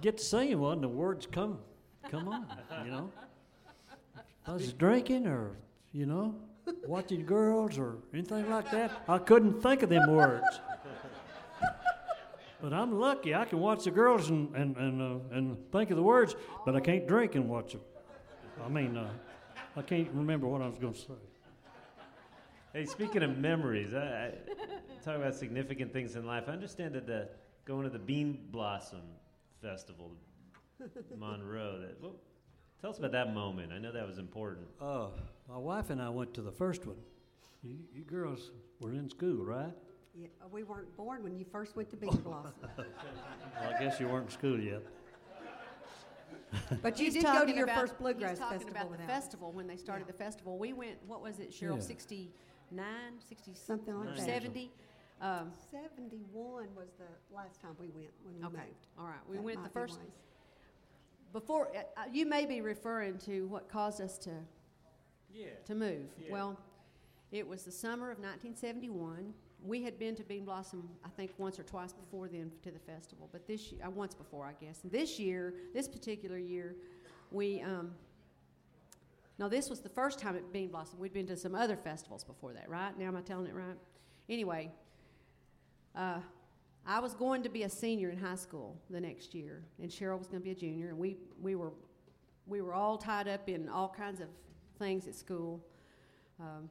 Get 0.00 0.18
to 0.18 0.24
singing 0.24 0.60
one, 0.60 0.80
the 0.80 0.88
words 0.88 1.26
come, 1.26 1.58
come 2.10 2.28
on, 2.28 2.46
you 2.84 2.90
know. 2.90 3.10
I 4.46 4.52
was 4.52 4.72
drinking 4.72 5.26
or, 5.26 5.56
you 5.92 6.06
know, 6.06 6.34
watching 6.86 7.24
girls 7.26 7.78
or 7.78 7.96
anything 8.12 8.48
like 8.48 8.70
that. 8.70 8.92
I 9.08 9.18
couldn't 9.18 9.60
think 9.60 9.82
of 9.82 9.88
them 9.88 10.10
words. 10.10 10.60
But 12.62 12.72
I'm 12.72 12.98
lucky. 12.98 13.34
I 13.34 13.44
can 13.44 13.58
watch 13.60 13.84
the 13.84 13.90
girls 13.90 14.30
and 14.30 14.54
and 14.54 14.76
and, 14.76 15.02
uh, 15.02 15.36
and 15.36 15.56
think 15.72 15.90
of 15.90 15.96
the 15.96 16.02
words, 16.02 16.36
but 16.64 16.74
I 16.74 16.80
can't 16.80 17.06
drink 17.06 17.34
and 17.34 17.48
watch 17.48 17.72
them. 17.72 17.82
I 18.64 18.68
mean, 18.68 18.96
uh, 18.96 19.10
I 19.76 19.82
can't 19.82 20.08
remember 20.12 20.46
what 20.46 20.62
I 20.62 20.68
was 20.68 20.78
going 20.78 20.94
to 20.94 20.98
say. 20.98 21.35
Hey, 22.76 22.84
speaking 22.84 23.22
of 23.22 23.38
memories, 23.38 23.94
I, 23.94 24.00
I 24.00 24.32
talk 25.02 25.16
about 25.16 25.34
significant 25.34 25.94
things 25.94 26.14
in 26.14 26.26
life. 26.26 26.44
I 26.46 26.50
understand 26.52 26.94
that 26.94 27.06
the 27.06 27.26
going 27.64 27.84
to 27.84 27.88
the 27.88 27.98
Bean 27.98 28.48
Blossom 28.50 29.00
Festival, 29.62 30.12
Monroe. 31.16 31.78
That 31.80 31.96
well, 32.02 32.16
tell 32.78 32.90
us 32.90 32.98
about 32.98 33.12
that 33.12 33.32
moment. 33.32 33.72
I 33.72 33.78
know 33.78 33.92
that 33.92 34.06
was 34.06 34.18
important. 34.18 34.66
Uh, 34.78 35.06
my 35.48 35.56
wife 35.56 35.88
and 35.88 36.02
I 36.02 36.10
went 36.10 36.34
to 36.34 36.42
the 36.42 36.52
first 36.52 36.84
one. 36.84 36.98
You, 37.62 37.78
you 37.94 38.02
girls 38.02 38.50
were 38.82 38.92
in 38.92 39.08
school, 39.08 39.42
right? 39.42 39.72
Yeah, 40.14 40.26
we 40.50 40.62
weren't 40.62 40.94
born 40.98 41.22
when 41.22 41.34
you 41.34 41.46
first 41.50 41.76
went 41.76 41.88
to 41.92 41.96
Bean 41.96 42.14
Blossom, 42.16 42.52
Well, 42.76 43.74
I 43.74 43.82
guess 43.82 43.98
you 43.98 44.06
weren't 44.06 44.26
in 44.26 44.32
school 44.32 44.60
yet. 44.60 44.82
but 46.82 46.98
you 46.98 47.06
He's 47.06 47.14
did 47.14 47.24
go 47.24 47.46
to 47.46 47.54
your 47.54 47.64
about- 47.64 47.80
first 47.80 47.98
bluegrass 47.98 48.32
he's 48.32 48.38
talking 48.38 48.58
festival 48.58 48.82
about 48.88 48.98
the 48.98 49.06
festival 49.06 49.52
when 49.52 49.66
they 49.66 49.78
started 49.78 50.04
Yeah. 50.06 50.12
the 50.12 50.18
festival. 50.18 50.58
We 50.58 50.74
went. 50.74 50.98
What 51.06 51.22
was 51.22 51.38
it, 51.40 51.50
Cheryl? 51.50 51.76
Yeah. 51.76 51.80
69, 52.70 53.20
60, 53.28 53.52
Something 53.54 53.94
like 54.00 54.16
that. 54.16 54.26
70. 54.26 54.70
Um, 55.20 55.50
Seventy-one 55.70 56.68
was 56.76 56.88
the 56.98 57.34
last 57.34 57.60
time 57.62 57.70
we 57.80 57.86
went 57.88 58.10
when 58.24 58.34
we 58.38 58.44
okay, 58.44 58.66
moved. 58.68 58.86
all 58.98 59.06
right. 59.06 59.14
We 59.28 59.36
That 59.36 59.42
went 59.42 59.56
the 59.58 59.62
might 59.62 59.68
be 59.68 59.72
first 59.72 59.98
wise. 59.98 60.08
before. 61.32 61.68
Uh, 61.74 61.80
uh, 61.96 62.04
you 62.12 62.26
may 62.26 62.44
be 62.44 62.60
referring 62.60 63.16
to 63.20 63.46
what 63.46 63.68
caused 63.68 64.00
us 64.02 64.18
to 64.18 64.30
Yeah. 65.32 65.46
to 65.64 65.74
move. 65.74 66.06
Yeah. 66.18 66.32
Well, 66.32 66.58
it 67.32 67.46
was 67.48 67.64
the 67.64 67.72
summer 67.72 68.10
of 68.10 68.18
1971. 68.18 69.32
We 69.64 69.82
had 69.82 69.98
been 69.98 70.14
to 70.16 70.22
Bean 70.24 70.44
Blossom, 70.44 70.86
I 71.02 71.08
think, 71.08 71.32
once 71.38 71.58
or 71.58 71.62
twice 71.62 71.92
before 71.94 72.28
then 72.28 72.52
to 72.62 72.70
the 72.70 72.78
festival, 72.78 73.28
but 73.32 73.46
this 73.46 73.72
year, 73.72 73.80
uh, 73.86 73.90
once 73.90 74.14
before, 74.14 74.44
I 74.46 74.52
guess. 74.62 74.82
And 74.84 74.92
this 74.92 75.18
year, 75.18 75.54
this 75.72 75.88
particular 75.88 76.36
year, 76.38 76.76
we, 77.30 77.62
um, 77.62 77.94
no, 79.38 79.48
this 79.48 79.68
was 79.68 79.80
the 79.80 79.88
first 79.88 80.18
time 80.18 80.36
at 80.36 80.52
Bean 80.52 80.68
Blossom. 80.68 80.98
We'd 80.98 81.12
been 81.12 81.26
to 81.26 81.36
some 81.36 81.54
other 81.54 81.76
festivals 81.76 82.24
before 82.24 82.52
that, 82.54 82.68
right? 82.68 82.98
Now, 82.98 83.06
am 83.06 83.16
I 83.16 83.20
telling 83.20 83.46
it 83.46 83.54
right? 83.54 83.76
Anyway, 84.28 84.70
uh, 85.94 86.20
I 86.86 87.00
was 87.00 87.14
going 87.14 87.42
to 87.42 87.48
be 87.48 87.64
a 87.64 87.68
senior 87.68 88.10
in 88.10 88.18
high 88.18 88.36
school 88.36 88.80
the 88.90 89.00
next 89.00 89.34
year, 89.34 89.64
and 89.80 89.90
Cheryl 89.90 90.18
was 90.18 90.28
going 90.28 90.40
to 90.40 90.44
be 90.44 90.52
a 90.52 90.54
junior, 90.54 90.88
and 90.88 90.98
we, 90.98 91.16
we 91.40 91.54
were 91.54 91.72
we 92.46 92.60
were 92.60 92.72
all 92.72 92.96
tied 92.96 93.28
up 93.28 93.48
in 93.48 93.68
all 93.68 93.88
kinds 93.88 94.20
of 94.20 94.28
things 94.78 95.06
at 95.06 95.14
school. 95.14 95.60
Um, 96.40 96.68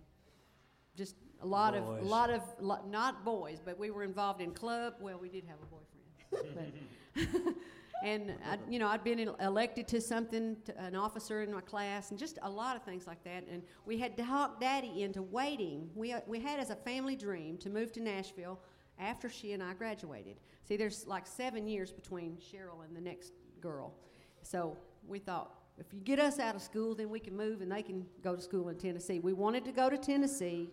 just 0.96 1.16
a 1.42 1.46
lot 1.46 1.76
of, 1.76 1.84
a 1.84 2.02
lot 2.02 2.30
of, 2.30 2.42
not 2.88 3.26
boys, 3.26 3.60
but 3.64 3.78
we 3.78 3.92
were 3.92 4.04
involved 4.04 4.42
in 4.42 4.52
club. 4.52 4.94
Well, 5.02 5.20
we 5.20 5.28
did 5.28 5.44
have 5.46 5.58
a 5.62 5.66
boyfriend, 5.66 6.74
but, 7.14 7.54
and 8.04 8.34
I, 8.46 8.58
you 8.70 8.80
know, 8.80 8.88
I'd 8.88 9.04
been 9.04 9.20
elected 9.40 9.88
to 9.90 10.02
something, 10.02 10.58
to 10.66 10.80
an 10.80 10.96
officer 10.96 11.42
in 11.42 11.54
my 11.54 11.62
class, 11.62 12.12
and 12.12 12.20
just 12.20 12.40
a 12.44 12.50
lot 12.50 12.76
of 12.76 12.84
things 12.84 13.08
like 13.08 13.24
that. 13.24 13.46
And 13.50 13.64
we 13.86 13.98
had 13.98 14.18
talked 14.18 14.62
Daddy 14.62 15.04
into 15.04 15.22
waiting. 15.22 15.90
We 15.96 16.14
uh, 16.14 16.22
we 16.28 16.40
had 16.40 16.60
as 16.60 16.70
a 16.70 16.76
family 16.76 17.16
dream 17.16 17.58
to 17.60 17.70
move 17.70 17.92
to 17.94 18.02
Nashville 18.02 18.60
after 19.00 19.30
she 19.30 19.54
and 19.54 19.64
I 19.64 19.74
graduated. 19.74 20.38
See, 20.64 20.78
there's 20.78 21.08
like 21.08 21.26
seven 21.28 21.68
years 21.68 21.92
between 21.92 22.38
Cheryl 22.38 22.84
and 22.86 22.96
the 22.96 23.02
next 23.02 23.34
girl, 23.62 23.94
so 24.42 24.78
we 25.08 25.20
thought 25.20 25.52
if 25.78 25.94
you 25.94 26.00
get 26.00 26.20
us 26.20 26.40
out 26.40 26.56
of 26.56 26.62
school, 26.62 26.96
then 26.96 27.10
we 27.10 27.20
can 27.20 27.36
move 27.36 27.62
and 27.62 27.72
they 27.72 27.82
can 27.82 28.06
go 28.24 28.36
to 28.36 28.42
school 28.42 28.70
in 28.70 28.78
Tennessee. 28.78 29.20
We 29.20 29.34
wanted 29.34 29.66
to 29.66 29.72
go 29.72 29.90
to 29.90 29.98
Tennessee 29.98 30.70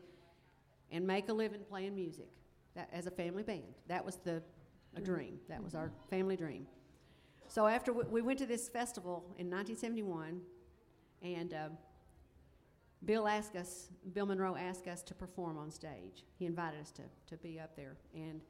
and 0.90 1.06
make 1.06 1.28
a 1.28 1.32
living 1.32 1.62
playing 1.68 1.94
music 1.94 2.28
that, 2.76 2.88
as 2.92 3.06
a 3.06 3.10
family 3.10 3.42
band. 3.42 3.74
That 3.88 4.04
was 4.04 4.16
the 4.16 4.42
a 4.94 5.00
dream. 5.00 5.38
That 5.48 5.62
was 5.62 5.74
our 5.74 5.90
family 6.10 6.36
dream. 6.36 6.66
So 7.52 7.66
after 7.66 7.92
we, 7.92 8.04
we 8.04 8.22
went 8.22 8.38
to 8.38 8.46
this 8.46 8.70
festival 8.70 9.24
in 9.36 9.50
1971, 9.50 10.40
and 11.20 11.52
um, 11.52 11.72
Bill 13.04 13.28
asked 13.28 13.56
us, 13.56 13.90
Bill 14.14 14.24
Monroe 14.24 14.56
asked 14.56 14.88
us 14.88 15.02
to 15.02 15.14
perform 15.14 15.58
on 15.58 15.70
stage. 15.70 16.24
He 16.38 16.46
invited 16.46 16.80
us 16.80 16.90
to, 16.92 17.02
to 17.26 17.36
be 17.42 17.60
up 17.60 17.76
there, 17.76 17.98
and 18.14 18.40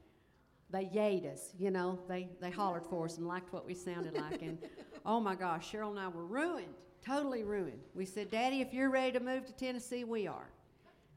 they 0.70 0.84
yayed 0.84 1.26
us. 1.26 1.52
You 1.58 1.72
know, 1.72 1.98
they 2.08 2.28
they 2.40 2.52
hollered 2.52 2.86
for 2.86 3.06
us 3.06 3.18
and 3.18 3.26
liked 3.26 3.52
what 3.52 3.66
we 3.66 3.74
sounded 3.74 4.14
like. 4.14 4.40
And 4.40 4.56
oh 5.04 5.18
my 5.18 5.34
gosh, 5.34 5.72
Cheryl 5.72 5.90
and 5.90 5.98
I 5.98 6.06
were 6.06 6.24
ruined, 6.24 6.72
totally 7.04 7.42
ruined. 7.42 7.80
We 7.96 8.04
said, 8.04 8.30
Daddy, 8.30 8.60
if 8.60 8.72
you're 8.72 8.88
ready 8.88 9.18
to 9.18 9.20
move 9.20 9.46
to 9.46 9.52
Tennessee, 9.52 10.04
we 10.04 10.28
are. 10.28 10.48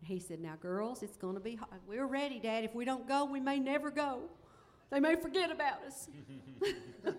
He 0.02 0.18
said, 0.20 0.40
Now, 0.40 0.56
girls, 0.60 1.04
it's 1.04 1.18
going 1.18 1.36
to 1.36 1.40
be 1.40 1.54
hard. 1.54 1.82
We're 1.88 2.08
ready, 2.08 2.40
Dad. 2.40 2.64
If 2.64 2.74
we 2.74 2.84
don't 2.84 3.08
go, 3.08 3.26
we 3.26 3.40
may 3.40 3.60
never 3.60 3.92
go. 3.92 4.24
They 4.92 5.00
may 5.00 5.16
forget 5.16 5.52
about 5.52 5.84
us. 5.86 6.10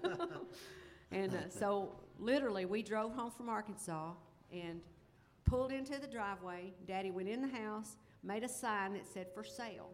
and 1.11 1.35
uh, 1.35 1.39
so, 1.49 1.93
literally, 2.19 2.65
we 2.65 2.83
drove 2.83 3.13
home 3.15 3.31
from 3.31 3.49
Arkansas 3.49 4.13
and 4.53 4.81
pulled 5.45 5.73
into 5.73 6.01
the 6.01 6.07
driveway. 6.07 6.73
Daddy 6.87 7.11
went 7.11 7.29
in 7.29 7.43
the 7.43 7.49
house, 7.49 7.97
made 8.23 8.45
a 8.45 8.49
sign 8.49 8.93
that 8.95 9.07
said 9.07 9.27
for 9.35 9.45
sale, 9.45 9.91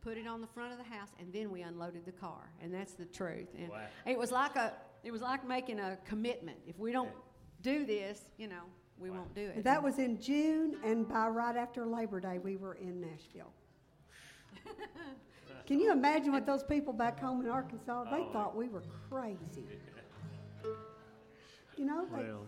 put 0.00 0.16
it 0.18 0.26
on 0.26 0.40
the 0.40 0.46
front 0.46 0.72
of 0.72 0.78
the 0.78 0.84
house, 0.84 1.08
and 1.18 1.32
then 1.32 1.50
we 1.50 1.62
unloaded 1.62 2.04
the 2.04 2.12
car. 2.12 2.50
And 2.62 2.72
that's 2.72 2.94
the 2.94 3.06
truth. 3.06 3.48
And 3.58 3.68
Wow. 3.68 3.86
it 4.06 4.18
was 4.18 4.30
like 4.32 4.56
a, 4.56 4.72
it 5.02 5.10
was 5.10 5.22
like 5.22 5.46
making 5.46 5.78
a 5.80 5.98
commitment. 6.04 6.58
If 6.66 6.78
we 6.78 6.92
don't 6.92 7.10
do 7.62 7.86
this, 7.86 8.20
you 8.36 8.48
know, 8.48 8.64
we 8.98 9.10
won't 9.10 9.34
do 9.34 9.40
it. 9.40 9.64
That 9.64 9.82
was 9.82 9.98
in 9.98 10.20
June, 10.20 10.76
and 10.84 11.08
by 11.08 11.28
right 11.28 11.56
after 11.56 11.86
Labor 11.86 12.20
Day, 12.20 12.38
we 12.38 12.56
were 12.56 12.74
in 12.74 13.00
Nashville. 13.00 13.52
Can 15.66 15.80
you 15.80 15.92
imagine 15.92 16.32
what 16.32 16.44
those 16.46 16.62
people 16.62 16.92
back 16.92 17.18
home 17.18 17.40
in 17.40 17.48
Arkansas, 17.48 18.04
they 18.10 18.22
Oh. 18.22 18.32
thought 18.32 18.54
we 18.56 18.68
were 18.68 18.82
crazy. 19.10 19.66
You 21.76 21.86
know, 21.86 22.06
they, 22.06 22.22
Well, 22.22 22.46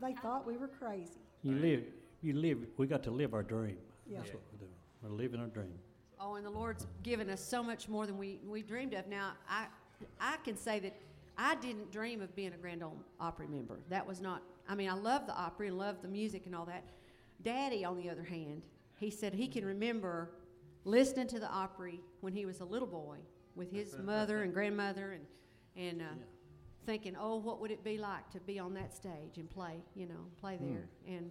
they 0.00 0.12
thought 0.22 0.46
we 0.46 0.56
were 0.56 0.68
crazy. 0.68 1.18
you 1.42 1.52
live, 1.56 1.82
you 2.22 2.32
live, 2.34 2.58
we 2.76 2.86
got 2.86 3.02
to 3.04 3.10
live 3.10 3.34
our 3.34 3.42
dream. 3.42 3.76
Yeah. 4.06 4.18
That's 4.18 4.32
what 4.34 4.42
we're 4.52 4.58
doing. 4.58 4.72
We're 5.02 5.10
living 5.10 5.40
our 5.40 5.48
dream. 5.48 5.74
Oh, 6.20 6.36
and 6.36 6.46
the 6.46 6.50
Lord's 6.50 6.86
given 7.02 7.28
us 7.28 7.40
so 7.42 7.60
much 7.62 7.88
more 7.88 8.06
than 8.06 8.16
we, 8.18 8.40
we 8.46 8.62
dreamed 8.62 8.94
of. 8.94 9.08
Now, 9.08 9.32
I, 9.48 9.66
I 10.20 10.36
can 10.44 10.56
say 10.56 10.78
that 10.78 10.94
I 11.36 11.56
didn't 11.56 11.90
dream 11.90 12.20
of 12.22 12.34
being 12.36 12.52
a 12.52 12.56
Grand 12.56 12.84
Ole 12.84 12.96
Opry 13.20 13.48
member. 13.48 13.80
That 13.88 14.06
was 14.06 14.20
not, 14.20 14.42
I 14.68 14.76
mean, 14.76 14.88
I 14.88 14.94
love 14.94 15.26
the 15.26 15.34
Opry 15.36 15.66
and 15.68 15.76
love 15.78 15.96
the 16.00 16.08
music 16.08 16.46
and 16.46 16.54
all 16.54 16.66
that. 16.66 16.84
Daddy, 17.42 17.84
on 17.84 17.96
the 17.96 18.08
other 18.08 18.24
hand, 18.24 18.62
he 18.98 19.10
said 19.10 19.34
he 19.34 19.48
can 19.48 19.64
remember 19.64 20.30
listening 20.84 21.26
to 21.28 21.38
the 21.38 21.48
Opry 21.50 22.00
when 22.20 22.32
he 22.32 22.46
was 22.46 22.60
a 22.60 22.64
little 22.64 22.88
boy 22.88 23.18
with 23.54 23.70
his 23.70 23.96
mother 24.02 24.42
and 24.42 24.52
grandmother 24.52 25.12
and, 25.12 25.26
and 25.76 26.02
uh, 26.02 26.04
thinking, 26.86 27.16
oh, 27.20 27.36
what 27.36 27.60
would 27.60 27.70
it 27.70 27.84
be 27.84 27.98
like 27.98 28.30
to 28.30 28.40
be 28.40 28.58
on 28.58 28.74
that 28.74 28.94
stage 28.94 29.36
and 29.36 29.50
play, 29.50 29.76
you 29.94 30.06
know, 30.06 30.24
play 30.40 30.58
there. 30.60 30.88
And 31.06 31.30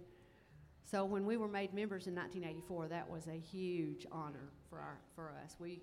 so 0.84 1.04
when 1.04 1.26
we 1.26 1.36
were 1.36 1.48
made 1.48 1.74
members 1.74 2.06
in 2.06 2.14
1984, 2.14 2.88
that 2.88 3.10
was 3.10 3.26
a 3.26 3.38
huge 3.38 4.06
honor 4.12 4.50
for 4.70 4.78
our 4.78 4.98
for 5.14 5.32
us. 5.44 5.56
We 5.58 5.82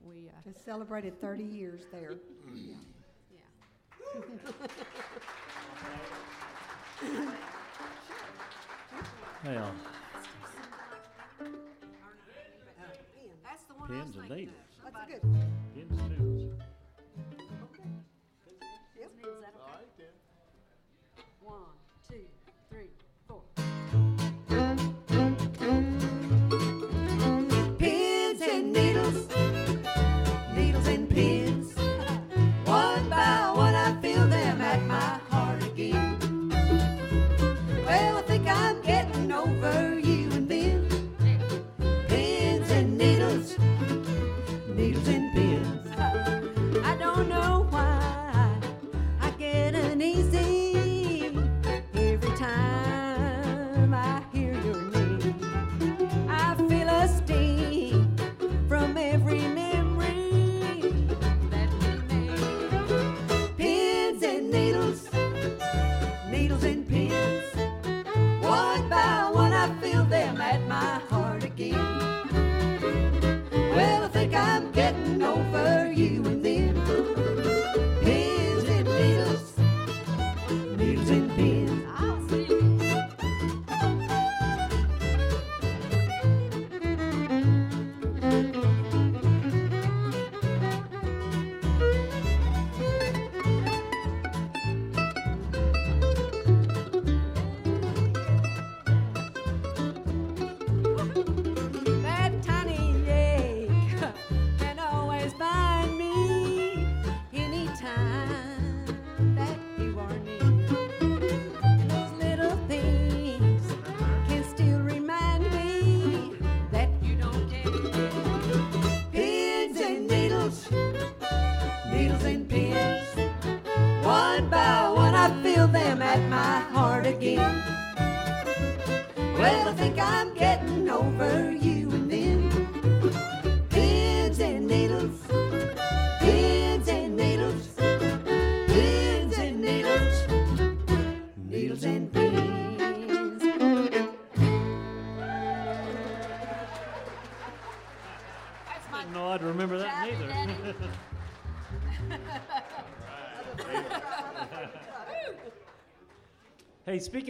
we 0.00 0.28
uh, 0.28 0.42
Just 0.44 0.64
celebrated 0.64 1.20
30 1.20 1.44
years 1.60 1.80
there. 1.90 2.14
yeah. 2.54 2.74
Well, 9.44 9.72
That's 9.84 9.95
Pins 13.88 14.16
and 14.16 14.28
needles. 14.28 14.54
That's 14.82 15.22
good. 15.22 15.65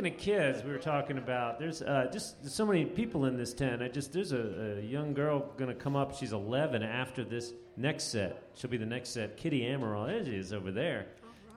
Speaking 0.07 0.21
of 0.21 0.25
kids, 0.25 0.65
we 0.65 0.71
were 0.71 0.79
talking 0.79 1.19
about. 1.19 1.59
There's 1.59 1.83
uh, 1.83 2.09
just 2.13 2.41
there's 2.41 2.55
so 2.55 2.65
many 2.65 2.85
people 2.85 3.25
in 3.25 3.37
this 3.37 3.53
tent. 3.53 3.83
I 3.83 3.89
just 3.89 4.13
there's 4.13 4.33
a, 4.33 4.79
a 4.79 4.81
young 4.81 5.15
girl 5.15 5.53
gonna 5.57 5.75
come 5.75 5.97
up. 5.97 6.15
She's 6.17 6.33
11 6.33 6.83
after 6.83 7.25
this 7.25 7.53
next 7.77 8.05
set. 8.05 8.51
She'll 8.55 8.71
be 8.71 8.77
the 8.77 8.87
next 8.87 9.11
set. 9.11 9.37
Kitty 9.37 9.63
Amaral. 9.63 10.07
There 10.07 10.25
she 10.25 10.37
is 10.37 10.53
over 10.53 10.71
there, 10.71 11.07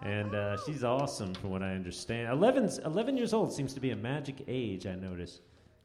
and 0.01 0.33
uh, 0.33 0.57
she's 0.65 0.83
awesome 0.83 1.33
from 1.35 1.51
what 1.51 1.61
I 1.61 1.73
understand. 1.73 2.31
11 2.31 2.81
11 2.85 3.17
years 3.17 3.33
old 3.33 3.53
seems 3.53 3.73
to 3.73 3.79
be 3.79 3.91
a 3.91 3.95
magic 3.95 4.43
age. 4.47 4.87
I 4.87 4.95
notice. 4.95 5.41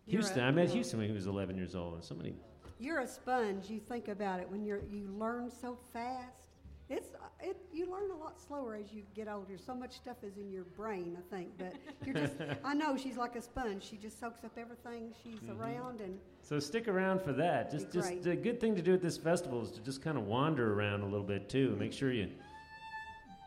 You're 0.07 0.21
Houston. 0.21 0.45
I 0.45 0.51
met 0.51 0.71
Houston 0.71 0.99
when 0.99 1.09
he 1.09 1.15
was 1.15 1.27
11 1.27 1.57
years 1.57 1.75
old, 1.75 1.95
and 1.95 2.05
somebody. 2.05 2.35
You're 2.79 3.01
a 3.01 3.09
sponge. 3.09 3.69
You 3.69 3.81
think 3.81 4.09
about 4.09 4.41
it 4.41 4.51
when 4.51 4.65
you're 4.65 4.83
you 4.91 5.07
learn 5.19 5.51
so 5.51 5.79
fast. 5.93 6.44
It's 6.91 7.09
it 7.41 7.57
you 7.73 7.91
learn 7.91 8.11
a 8.11 8.17
lot 8.17 8.39
slower 8.39 8.75
as 8.75 8.93
you 8.93 9.03
get 9.15 9.27
older. 9.27 9.57
So 9.57 9.75
much 9.75 9.97
stuff 9.97 10.19
is 10.23 10.37
in 10.37 10.51
your 10.51 10.65
brain, 10.65 11.17
I 11.19 11.35
think. 11.35 11.49
But 11.59 11.75
you're 12.05 12.15
just 12.15 12.35
I 12.65 12.75
know 12.75 12.97
she's 12.97 13.17
like 13.17 13.37
a 13.37 13.43
sponge. 13.43 13.83
She 13.83 13.97
just 13.97 14.21
soaks 14.21 14.45
up 14.45 14.53
everything 14.59 15.15
she's 15.23 15.49
around 15.49 16.01
and 16.01 16.19
So 16.43 16.59
stick 16.59 16.87
around 16.87 17.23
for 17.23 17.33
that. 17.33 17.71
Just, 17.71 17.91
just 17.91 18.27
a 18.27 18.37
good 18.37 18.61
thing 18.61 18.75
to 18.77 18.83
do 18.83 18.93
at 18.93 19.01
this 19.01 19.17
festival 19.17 19.63
is 19.63 19.71
to 19.73 19.81
just 19.81 20.03
kind 20.03 20.19
of 20.19 20.27
wander 20.27 20.75
around 20.75 21.01
a 21.01 21.07
little 21.07 21.27
bit 21.27 21.49
too. 21.49 21.75
Make 21.79 21.93
sure 21.93 22.13
you 22.13 22.31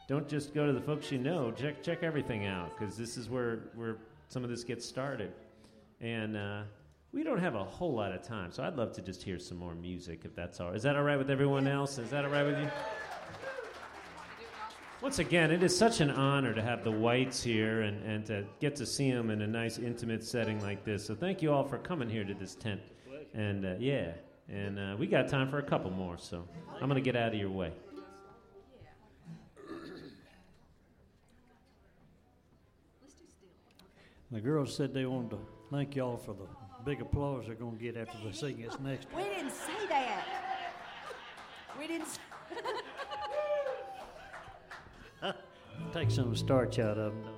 don't 0.07 0.27
just 0.27 0.53
go 0.53 0.65
to 0.65 0.73
the 0.73 0.81
folks 0.81 1.11
you 1.11 1.19
know. 1.19 1.51
Check 1.51 1.83
check 1.83 2.01
everything 2.01 2.47
out 2.47 2.77
because 2.77 2.97
this 2.97 3.17
is 3.17 3.29
where 3.29 3.69
where 3.75 3.97
some 4.29 4.43
of 4.43 4.49
this 4.49 4.63
gets 4.63 4.83
started. 4.83 5.31
And 6.01 6.35
uh, 6.35 6.61
we 7.11 7.23
don't 7.23 7.39
have 7.39 7.55
a 7.55 7.63
whole 7.63 7.93
lot 7.93 8.11
of 8.11 8.21
time, 8.21 8.51
so 8.51 8.63
I'd 8.63 8.75
love 8.75 8.93
to 8.93 9.01
just 9.01 9.23
hear 9.23 9.39
some 9.39 9.57
more 9.57 9.75
music 9.75 10.21
if 10.25 10.35
that's 10.35 10.59
all. 10.59 10.71
Is 10.73 10.83
that 10.83 10.95
all 10.95 11.03
right 11.03 11.17
with 11.17 11.29
everyone 11.31 11.67
else? 11.67 11.97
Is 11.97 12.09
that 12.09 12.25
all 12.25 12.31
right 12.31 12.45
with 12.45 12.59
you? 12.59 12.69
Once 14.99 15.19
again, 15.19 15.51
it 15.51 15.61
is 15.61 15.77
such 15.77 16.01
an 16.01 16.09
honor 16.09 16.55
to 16.55 16.61
have 16.61 16.83
the 16.83 16.91
Whites 16.91 17.43
here 17.43 17.81
and, 17.81 18.03
and 18.03 18.25
to 18.25 18.43
get 18.59 18.75
to 18.75 18.85
see 18.85 19.11
them 19.11 19.29
in 19.29 19.43
a 19.43 19.47
nice, 19.47 19.77
intimate 19.77 20.23
setting 20.23 20.59
like 20.61 20.83
this. 20.83 21.05
So 21.05 21.13
thank 21.13 21.43
you 21.43 21.53
all 21.53 21.63
for 21.63 21.77
coming 21.77 22.09
here 22.09 22.23
to 22.23 22.33
this 22.33 22.55
tent. 22.55 22.81
And 23.35 23.63
uh, 23.63 23.75
yeah, 23.77 24.13
and 24.49 24.79
uh, 24.79 24.95
we 24.97 25.05
got 25.05 25.27
time 25.27 25.49
for 25.49 25.59
a 25.59 25.63
couple 25.63 25.91
more, 25.91 26.17
so 26.17 26.47
I'm 26.81 26.89
going 26.89 26.95
to 26.95 27.01
get 27.01 27.15
out 27.15 27.33
of 27.33 27.39
your 27.39 27.51
way. 27.51 27.73
The 34.31 34.41
girls 34.41 34.75
said 34.75 34.95
they 34.95 35.05
wanted 35.05 35.31
to 35.31 35.39
thank 35.71 35.95
y'all 35.95 36.17
for 36.17 36.33
the 36.33 36.47
big 36.83 37.01
applause 37.01 37.45
they're 37.45 37.55
going 37.55 37.77
to 37.77 37.83
get 37.83 37.97
after 37.97 38.17
they 38.25 38.31
sing 38.31 38.61
this 38.61 38.79
next 38.79 39.07
We 39.15 39.23
didn't 39.23 39.51
say 39.51 39.87
that. 39.89 40.25
We 41.79 41.87
didn't. 41.87 42.07
Take 45.93 46.11
some 46.11 46.35
starch 46.35 46.79
out 46.79 46.97
of 46.97 47.13
them. 47.13 47.33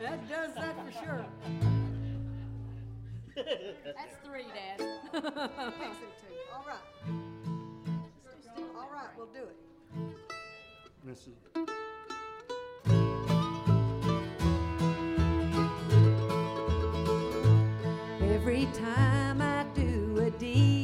That 0.00 0.28
does 0.28 0.54
that 0.54 0.76
for 0.84 0.92
sure. 0.92 1.26
That's 3.34 4.16
three, 4.24 4.44
Dad. 4.54 4.78
Fixing 5.12 6.12
two. 6.20 6.34
All 6.54 6.64
right. 6.66 6.84
All 8.76 8.90
right, 8.92 9.10
we'll 9.16 9.26
do 9.26 9.42
it. 9.42 9.56
Mrs. 11.06 11.38
Every 18.22 18.66
time 18.74 19.40
I 19.40 19.64
do 19.74 20.18
a 20.20 20.30
deed. 20.30 20.81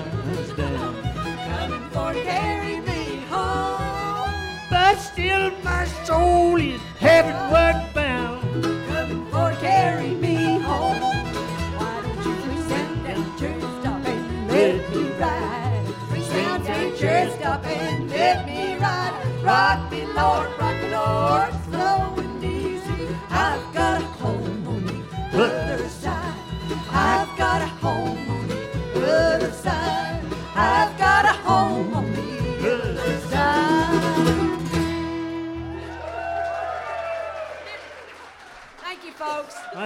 husband. 0.00 0.77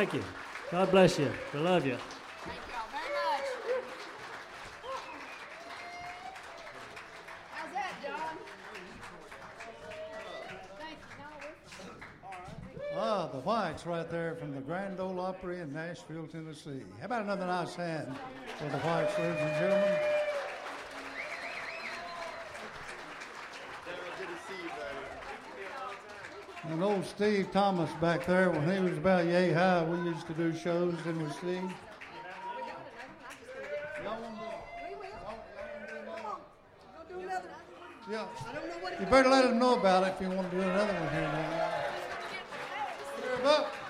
Thank 0.02 0.14
you. 0.14 0.24
God 0.72 0.90
bless 0.90 1.16
you. 1.16 1.30
We 1.54 1.60
love 1.60 1.86
you. 1.86 1.96
Thank 2.42 2.58
y'all 2.72 2.90
very 2.90 3.12
much. 3.14 3.46
How's 7.52 7.72
that, 7.72 7.92
Jon? 8.02 8.36
Thank 10.80 10.98
you. 11.86 12.98
Ah, 12.98 13.28
the 13.32 13.38
Whites 13.38 13.86
right 13.86 14.10
there 14.10 14.34
from 14.34 14.52
the 14.52 14.60
Grand 14.62 14.98
Ole 14.98 15.20
Opry 15.20 15.60
in 15.60 15.72
Nashville, 15.72 16.26
Tennessee. 16.26 16.82
How 16.98 17.06
about 17.06 17.22
another 17.22 17.46
nice 17.46 17.76
hand 17.76 18.16
for 18.58 18.64
the 18.64 18.78
Whites, 18.78 19.16
ladies 19.16 19.38
and 19.38 19.52
gentlemen? 19.60 19.98
Good 24.18 24.26
to 24.26 24.34
see 24.48 24.62
you, 24.64 24.68
buddy. 24.68 25.12
And 26.64 26.82
old 26.82 27.04
Steve 27.04 27.50
Thomas 27.52 27.90
back 28.00 28.24
there, 28.26 28.48
when 28.50 28.70
he 28.70 28.78
was 28.78 28.96
about 28.96 29.26
yay 29.26 29.52
high, 29.52 29.82
we 29.82 29.96
used 30.08 30.26
to 30.28 30.32
do 30.34 30.56
shows, 30.56 30.94
didn't 30.98 31.24
we, 31.24 31.30
Steve? 31.30 31.62
Y'all 34.04 34.20
wanna 34.22 34.28
do- 34.28 34.52
Go 37.08 37.14
do 37.14 37.20
another. 37.20 37.48
Yeah. 38.10 38.26
I 38.48 38.52
don't 38.54 38.68
know 38.68 38.74
what 38.80 39.00
You 39.00 39.06
better 39.06 39.28
let 39.28 39.44
him 39.46 39.58
know 39.58 39.74
about 39.78 40.04
it 40.04 40.14
if 40.14 40.20
you 40.20 40.30
want 40.34 40.50
to 40.50 40.56
do 40.56 40.62
another 40.62 40.94
one 40.94 41.08
here 41.10 41.32
now. 43.42 43.50
Up. 43.50 43.81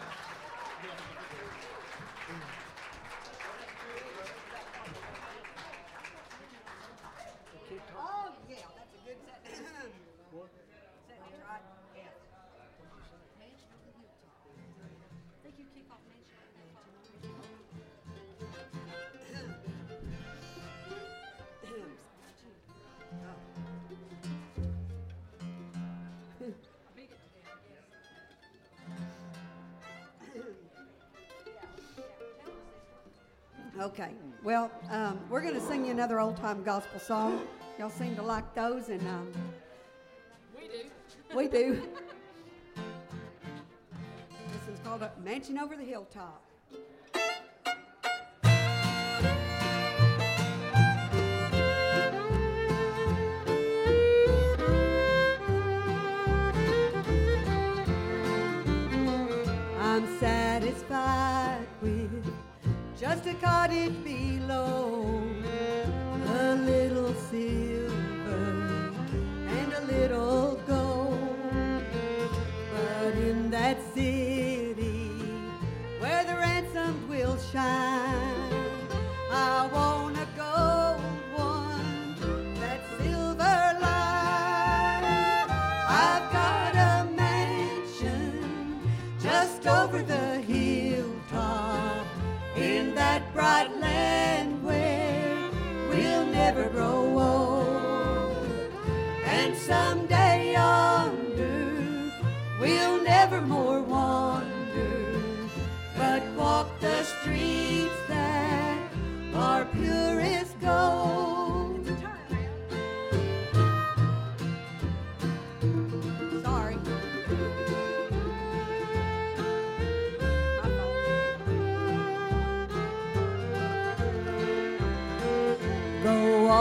Okay, 33.83 34.11
well, 34.45 34.71
um, 34.91 35.19
we're 35.29 35.41
going 35.41 35.55
to 35.55 35.61
sing 35.61 35.85
you 35.85 35.91
another 35.91 36.21
old 36.21 36.37
time 36.37 36.63
gospel 36.63 37.01
song. 37.01 37.41
Y'all 37.81 37.91
seem 37.91 38.15
to 38.15 38.23
like 38.23 38.55
those, 38.55 38.91
and 38.91 39.01
um, 39.09 39.33
we 40.57 40.69
do. 40.69 40.85
We 41.35 41.49
do. 41.49 41.83
this 42.77 44.69
one's 44.69 44.79
called 44.85 45.03
a 45.03 45.11
Mansion 45.25 45.59
Over 45.59 45.75
the 45.77 45.83
Hilltop. 45.83 46.45
I'm 59.81 60.21
satisfied 60.21 61.67
just 63.03 63.27
a 63.27 63.35
cottage 63.35 64.05
below, 64.05 65.21
a 66.25 66.55
little 66.55 67.13
silver 67.15 68.93
and 69.49 69.73
a 69.73 69.81
little 69.93 70.61
gold. 70.69 71.83
But 72.73 73.15
in 73.17 73.51
that 73.51 73.79
city 73.93 75.11
where 75.99 76.23
the 76.23 76.35
ransomed 76.35 77.09
will 77.09 77.37
shine, 77.39 77.92
never 96.55 96.69
grow 96.69 96.92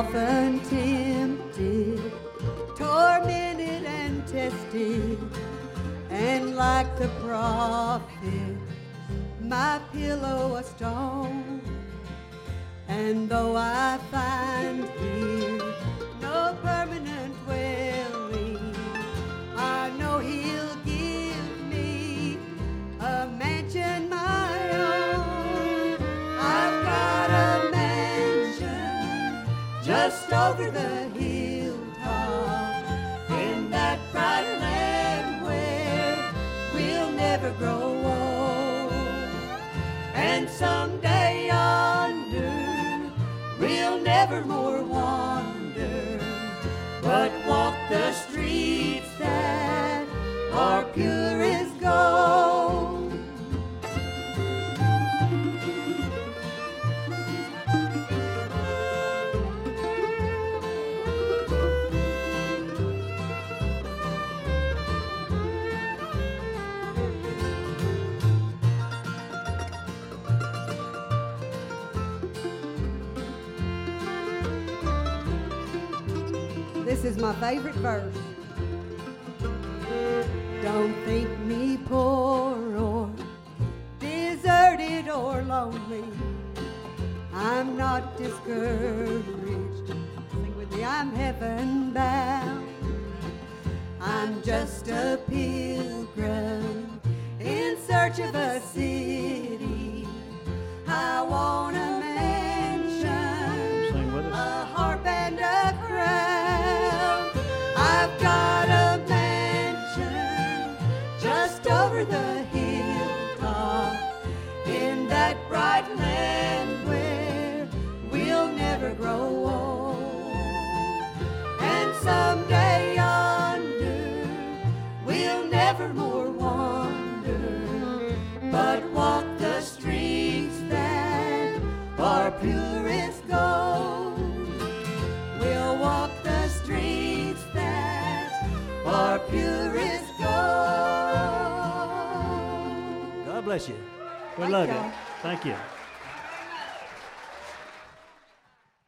often 0.02 0.60
tempted, 0.62 2.02
tormented 2.76 3.84
and 3.86 4.28
tested, 4.28 5.20
and 6.10 6.56
like 6.56 6.89
the 6.97 7.08
prophet, 7.24 8.58
my 9.39 9.80
pillow 9.93 10.56
a 10.56 10.64
stone. 10.64 11.62
And 12.88 13.30
though 13.30 13.56
I 13.56 13.99
find 14.10 14.89
over 30.52 30.70
the 30.70 31.08
hilltop 31.18 32.84
in 33.30 33.72
that 33.72 33.97
bright 34.12 34.43
land 34.60 35.45
where 35.45 36.34
we'll 36.74 37.12
never 37.14 37.52
grow 37.52 37.95
old. 38.04 38.91
And 40.14 40.49
someday 40.49 41.47
yonder 41.47 42.52
we'll 43.62 44.02
never 44.02 44.43
more 44.43 44.84
wander, 44.84 45.20
This 77.02 77.16
is 77.16 77.18
my 77.18 77.34
favorite 77.39 77.74
verse. 77.78 78.30